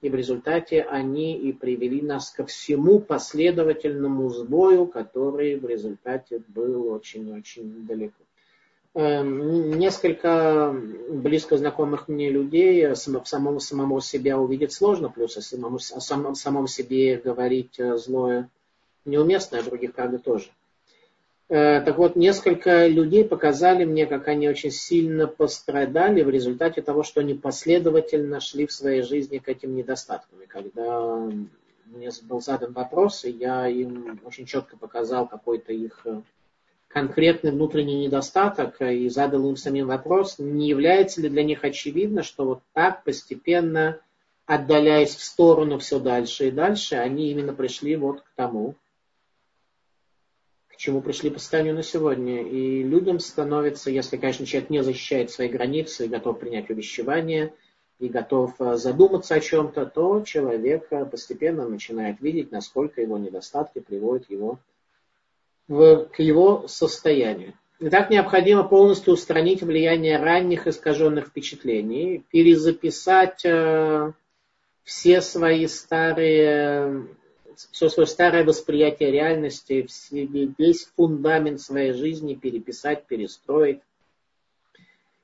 [0.00, 6.92] и в результате они и привели нас ко всему последовательному сбою, который в результате был
[6.92, 8.27] очень-очень далеко.
[8.98, 10.74] Эм, несколько
[11.08, 16.66] близко знакомых мне людей самому, самому себя увидеть сложно, плюс о самому, о самом, самом
[16.66, 18.50] себе говорить э, злое
[19.04, 20.46] неуместно, а других, правда, тоже.
[21.48, 27.04] Э, так вот, несколько людей показали мне, как они очень сильно пострадали в результате того,
[27.04, 30.42] что они последовательно шли в своей жизни к этим недостаткам.
[30.42, 31.30] И когда
[31.84, 36.04] мне был задан вопрос, и я им очень четко показал какой-то их
[36.88, 42.44] конкретный внутренний недостаток и задал им самим вопрос, не является ли для них очевидно, что
[42.44, 44.00] вот так постепенно,
[44.46, 48.74] отдаляясь в сторону все дальше и дальше, они именно пришли вот к тому,
[50.68, 52.42] к чему пришли по состоянию на сегодня.
[52.42, 57.52] И людям становится, если, конечно, человек не защищает свои границы и готов принять увещевание,
[57.98, 63.80] и готов э, задуматься о чем-то, то человек э, постепенно начинает видеть, насколько его недостатки
[63.80, 64.60] приводят его
[65.68, 67.54] в, к его состоянию.
[67.80, 74.12] Итак, необходимо полностью устранить влияние ранних искаженных впечатлений, перезаписать э,
[74.82, 77.06] все свои старые,
[77.70, 83.80] все свое старое восприятие реальности, весь фундамент своей жизни переписать, перестроить.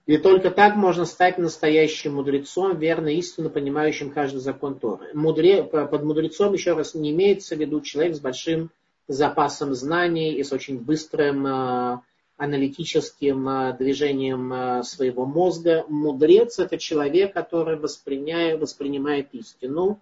[0.07, 5.09] И только так можно стать настоящим мудрецом, верно истинно понимающим каждый закон Торы.
[5.14, 8.70] Мудре, под мудрецом, еще раз, не имеется в виду человек с большим
[9.09, 11.99] запасом знаний и с очень быстрым э,
[12.37, 15.85] аналитическим э, движением э, своего мозга.
[15.89, 20.01] Мудрец– это человек, который воспринимает истину,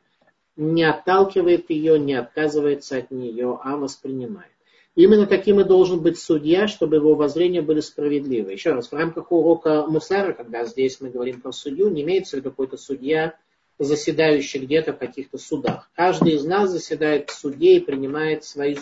[0.57, 4.53] не отталкивает ее, не отказывается от нее, а воспринимает.
[4.95, 8.53] Именно таким и должен быть судья, чтобы его воззрения были справедливы.
[8.53, 12.41] Еще раз, в рамках урока Мусара, когда здесь мы говорим про судью, не имеется в
[12.41, 13.35] виду какой-то судья,
[13.79, 15.91] заседающий где-то в каких-то судах.
[15.95, 18.77] Каждый из нас заседает в суде и принимает свои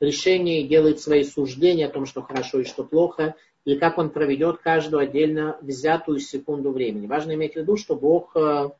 [0.00, 3.34] решения и делает свои суждения о том, что хорошо и что плохо,
[3.64, 7.06] и как он проведет каждую отдельно взятую секунду времени.
[7.06, 8.70] Важно иметь в виду, что Бог, э,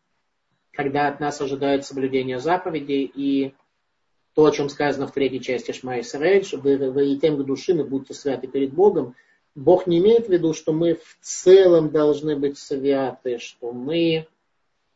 [0.73, 3.55] когда от нас ожидает соблюдения заповедей и
[4.35, 7.75] то, о чем сказано в третьей части Шма Исраэль, чтобы вы и тем к души
[7.75, 9.15] мы будьте святы перед Богом,
[9.55, 14.29] Бог не имеет в виду, что мы в целом должны быть святы, что мы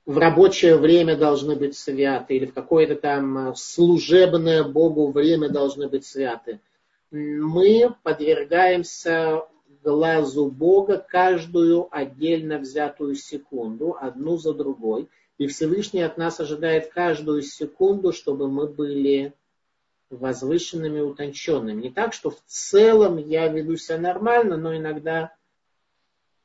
[0.05, 5.89] в рабочее время должны быть святы, или в какое-то там э, служебное Богу время должны
[5.89, 6.61] быть святы.
[7.11, 9.43] Мы подвергаемся
[9.83, 15.09] глазу Бога каждую отдельно взятую секунду, одну за другой.
[15.39, 19.35] И Всевышний от нас ожидает каждую секунду, чтобы мы были
[20.11, 21.83] возвышенными, утонченными.
[21.83, 25.33] Не так, что в целом я веду себя нормально, но иногда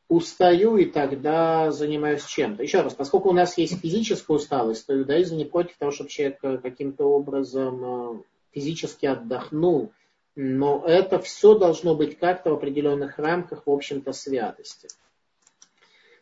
[0.10, 2.64] устаю и тогда занимаюсь чем-то.
[2.64, 6.39] Еще раз, поскольку у нас есть физическая усталость, то иудаизм не против того, чтобы человек
[6.43, 9.91] э, каким-то образом э, физически отдохнул.
[10.36, 14.88] Но это все должно быть как-то в определенных рамках, в общем-то, святости.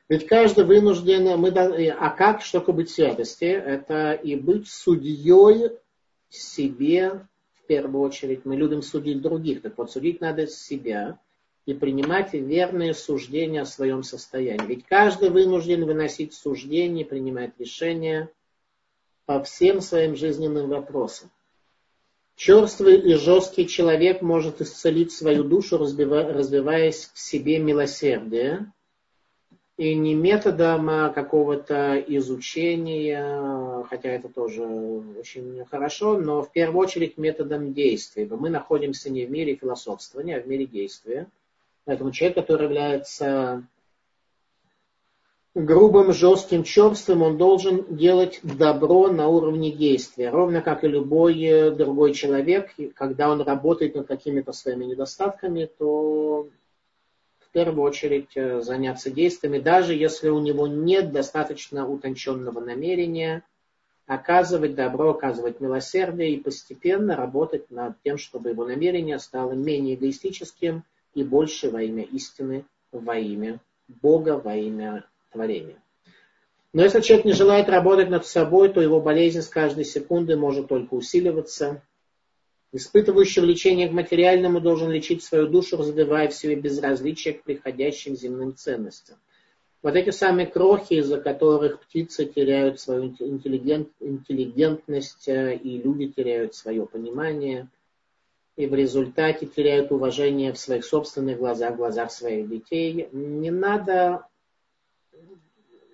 [0.08, 3.46] Ведь каждый вынужден, мы, а как, что такое быть святости?
[3.46, 5.72] Это и быть судьей
[6.30, 8.46] себе в первую очередь.
[8.46, 11.20] Мы любим судить других, так вот судить надо себя
[11.66, 14.68] и принимать верные суждения о своем состоянии.
[14.68, 18.30] Ведь каждый вынужден выносить суждения, принимать решения
[19.26, 21.32] по всем своим жизненным вопросам.
[22.36, 28.72] Черствый и жесткий человек может исцелить свою душу, развиваясь в себе милосердие,
[29.78, 37.18] и не методом а какого-то изучения, хотя это тоже очень хорошо, но в первую очередь
[37.18, 38.26] методом действия.
[38.26, 41.28] Мы находимся не в мире философствования, а в мире действия.
[41.86, 43.64] Поэтому человек, который является
[45.54, 50.30] грубым, жестким, черствым, он должен делать добро на уровне действия.
[50.30, 56.50] Ровно как и любой другой человек, когда он работает над какими-то своими недостатками, то
[57.40, 63.44] в первую очередь э, заняться действиями, даже если у него нет достаточно утонченного намерения,
[64.08, 70.84] оказывать добро, оказывать милосердие и постепенно работать над тем, чтобы его намерение стало менее эгоистическим–
[71.16, 75.82] и больше во имя истины, во имя Бога, во имя творения.
[76.74, 80.68] Но если человек не желает работать над собой, то его болезнь с каждой секунды может
[80.68, 81.82] только усиливаться.
[82.74, 88.54] Испытывающий влечение к материальному должен лечить свою душу, развивая в себе безразличие к приходящим земным
[88.56, 89.16] ценностям.
[89.82, 96.56] Вот эти самые крохи, из-за которых птицы теряют свою интеллигент, интеллигентность э, и люди теряют
[96.56, 97.70] свое понимание,
[98.56, 103.10] и в результате теряют уважение в своих собственных глазах, в глазах своих детей.
[103.12, 104.26] Не надо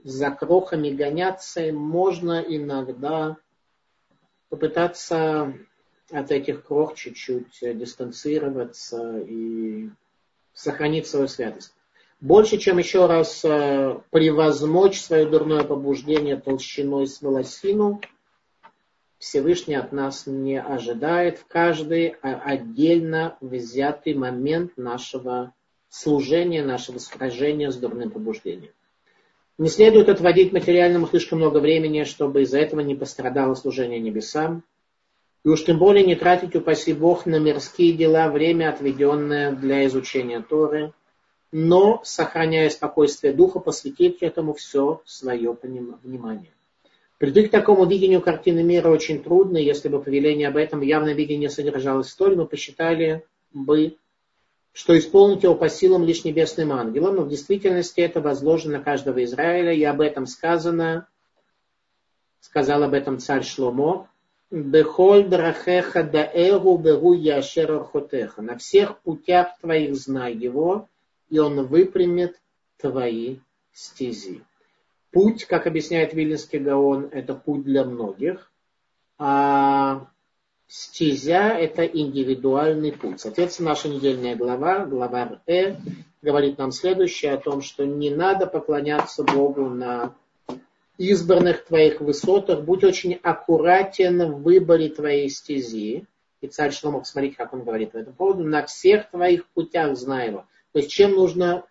[0.04, 3.38] за крохами гоняться, можно иногда
[4.50, 5.54] попытаться
[6.12, 9.90] от этих крох чуть-чуть дистанцироваться и
[10.54, 11.74] сохранить свою святость.
[12.20, 18.02] Больше, чем еще раз э, превозмочь свое дурное побуждение толщиной с волосину–
[19.22, 25.54] Всевышний от нас не ожидает в каждый отдельно взятый момент нашего
[25.90, 28.72] служения, нашего сражения с дурным побуждением.
[29.60, 34.64] Не следует отводить материальному слишком много времени, чтобы из-за этого не пострадало служение небесам.
[35.46, 40.42] И уж тем более не тратить, упаси Бог, на мирские дела время, отведенное для изучения
[40.42, 40.94] Торы,
[41.52, 46.50] но, сохраняя спокойствие духа, посвятить этому все свое внимание.
[47.22, 51.52] Прийти к такому видению картины мира очень трудно, если бы повеление об этом явное видение
[51.52, 53.24] содержалось Торе, мы посчитали
[53.54, 53.96] бы,
[54.74, 59.24] что исполнить его по силам лишь небесным ангелом, но в действительности это возложено на каждого
[59.24, 61.08] Израиля, и об этом сказано,
[62.40, 64.10] сказал об этом царь Шломо,
[64.50, 68.42] Бехоль драхеха даэгу беру яшер архотеха.
[68.42, 70.90] На всех путях твоих знай его,
[71.30, 72.42] и он выпрямит
[72.78, 73.38] твои
[73.74, 74.42] стези.
[75.12, 78.52] Путь, как объясняет Вилинский Гаон, это путь для многих,
[79.18, 80.08] а
[80.68, 83.20] стезя– это индивидуальный путь.
[83.20, 85.76] Соответственно, наша недельная глава, глава Э,
[86.22, 90.16] говорит нам следующее о том, что не надо поклоняться Богу на
[90.98, 96.06] избранных твоих высотах, будь очень аккуратен в выборе твоей стези.
[96.40, 100.30] И царь Шлома, посмотрите, как он говорит по этому поводу, на всех твоих путях знай
[100.30, 100.46] его.
[100.72, 101.66] То есть, чем нужно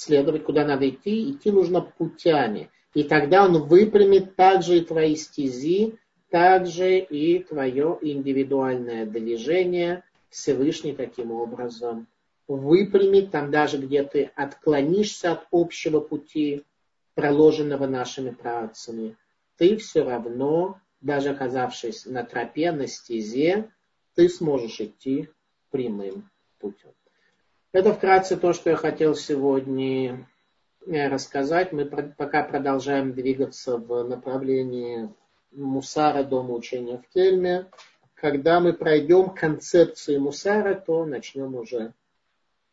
[0.00, 2.70] следовать, куда надо идти, идти нужно путями.
[2.94, 5.98] И тогда он выпрямит также и твои стези,
[6.30, 12.06] также и твое индивидуальное движение Всевышний таким образом
[12.48, 16.64] выпрямит, там даже где ты отклонишься от общего пути,
[17.14, 19.16] проложенного нашими працами,
[19.58, 23.70] ты все равно, даже оказавшись на тропе, на стезе,
[24.14, 25.28] ты сможешь идти
[25.70, 26.92] прямым путем.
[27.72, 30.26] Это вкратце то, что я хотел сегодня
[30.86, 31.70] э, рассказать.
[31.70, 35.08] Мы пока продолжаем двигаться в направлении
[35.52, 37.66] Мусара, дома учения в Кельме.
[38.14, 41.92] Когда мы пройдем концепции Мусара, то начнем уже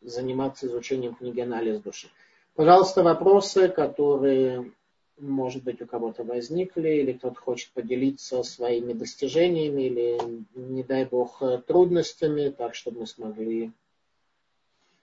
[0.00, 2.08] заниматься изучением книги «Анализ души».
[2.56, 4.72] Пожалуйста, вопросы, которые,
[5.16, 10.20] может быть, у кого-то возникли, или кто-то хочет поделиться своими достижениями, или,
[10.56, 13.70] не дай бог, трудностями, так, чтобы мы смогли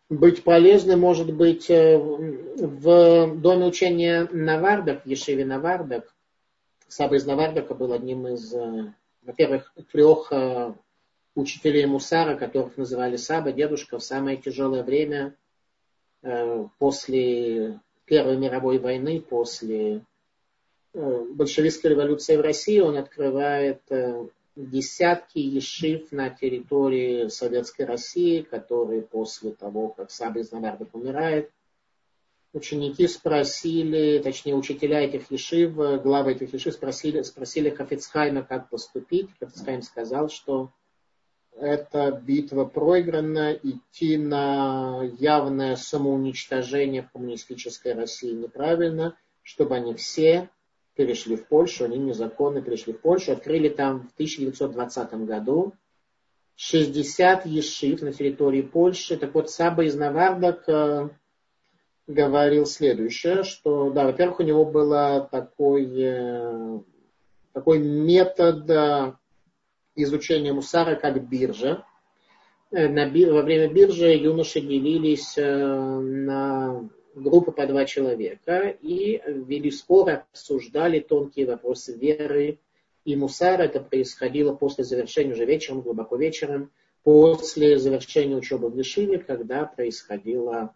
[0.09, 6.13] быть полезны, может быть, э, в доме учения Навардак, в Ешеве Навардак.
[6.87, 10.73] Саба из Навардака был одним из, э, во-первых, трех э,
[11.33, 15.35] учителей Мусара, которых называли Саба, дедушка, в самое тяжелое время
[16.79, 20.01] после Первой мировой войны, после
[20.91, 23.83] большевистской революции в России, он открывает
[24.55, 31.51] десятки ешив на территории Советской России, которые после того, как Саба из Навардов умирает,
[32.53, 39.29] ученики спросили, точнее учителя этих ешив, главы этих ешив спросили, спросили Хафицхайма, как поступить.
[39.39, 40.71] Хафицхайм сказал, что
[41.57, 50.49] эта битва проиграна, идти на явное самоуничтожение в коммунистической России неправильно, чтобы они все
[50.95, 55.73] перешли в Польшу, они незаконно перешли в Польшу, открыли там в 1920 году
[56.55, 59.17] 60 ешив на территории Польши.
[59.17, 61.09] Так вот, Саба из Навардак э,
[62.07, 64.89] говорил следующее, что, да, во-первых, у него был
[65.29, 66.83] такой,
[67.51, 69.13] такой метод э,
[69.95, 71.83] изучения мусара как биржа.
[72.71, 80.25] Э, на, во время биржи юноши делились на группы по два человека и вели споры,
[80.31, 82.59] обсуждали тонкие вопросы веры
[83.05, 83.63] и мусара.
[83.63, 86.71] Это происходило после завершения уже вечером, глубоко вечером,
[87.03, 90.75] после завершения учебы в Лишиве, когда происходило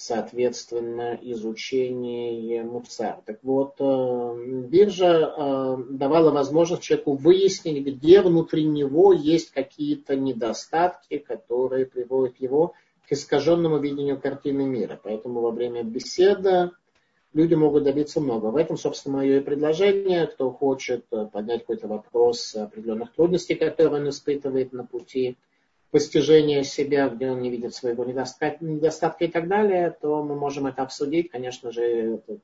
[0.00, 3.20] соответственно, изучение муцар.
[3.26, 11.18] Так вот, э, биржа э, давала возможность человеку выяснить, где внутри него есть какие-то недостатки,
[11.18, 12.74] которые приводят его к
[13.12, 14.98] искаженному видению картины мира.
[15.02, 16.70] Поэтому во время беседы
[17.32, 18.46] люди могут добиться много.
[18.46, 20.26] В этом, собственно, мое и предложение.
[20.26, 25.36] Кто хочет э, поднять какой-то вопрос определенных трудностей, которые он испытывает на пути
[25.90, 30.66] постижения себя, где он не видит своего недостатка, недостатка и так далее, то мы можем
[30.66, 31.30] это обсудить.
[31.30, 32.40] Конечно же, этот,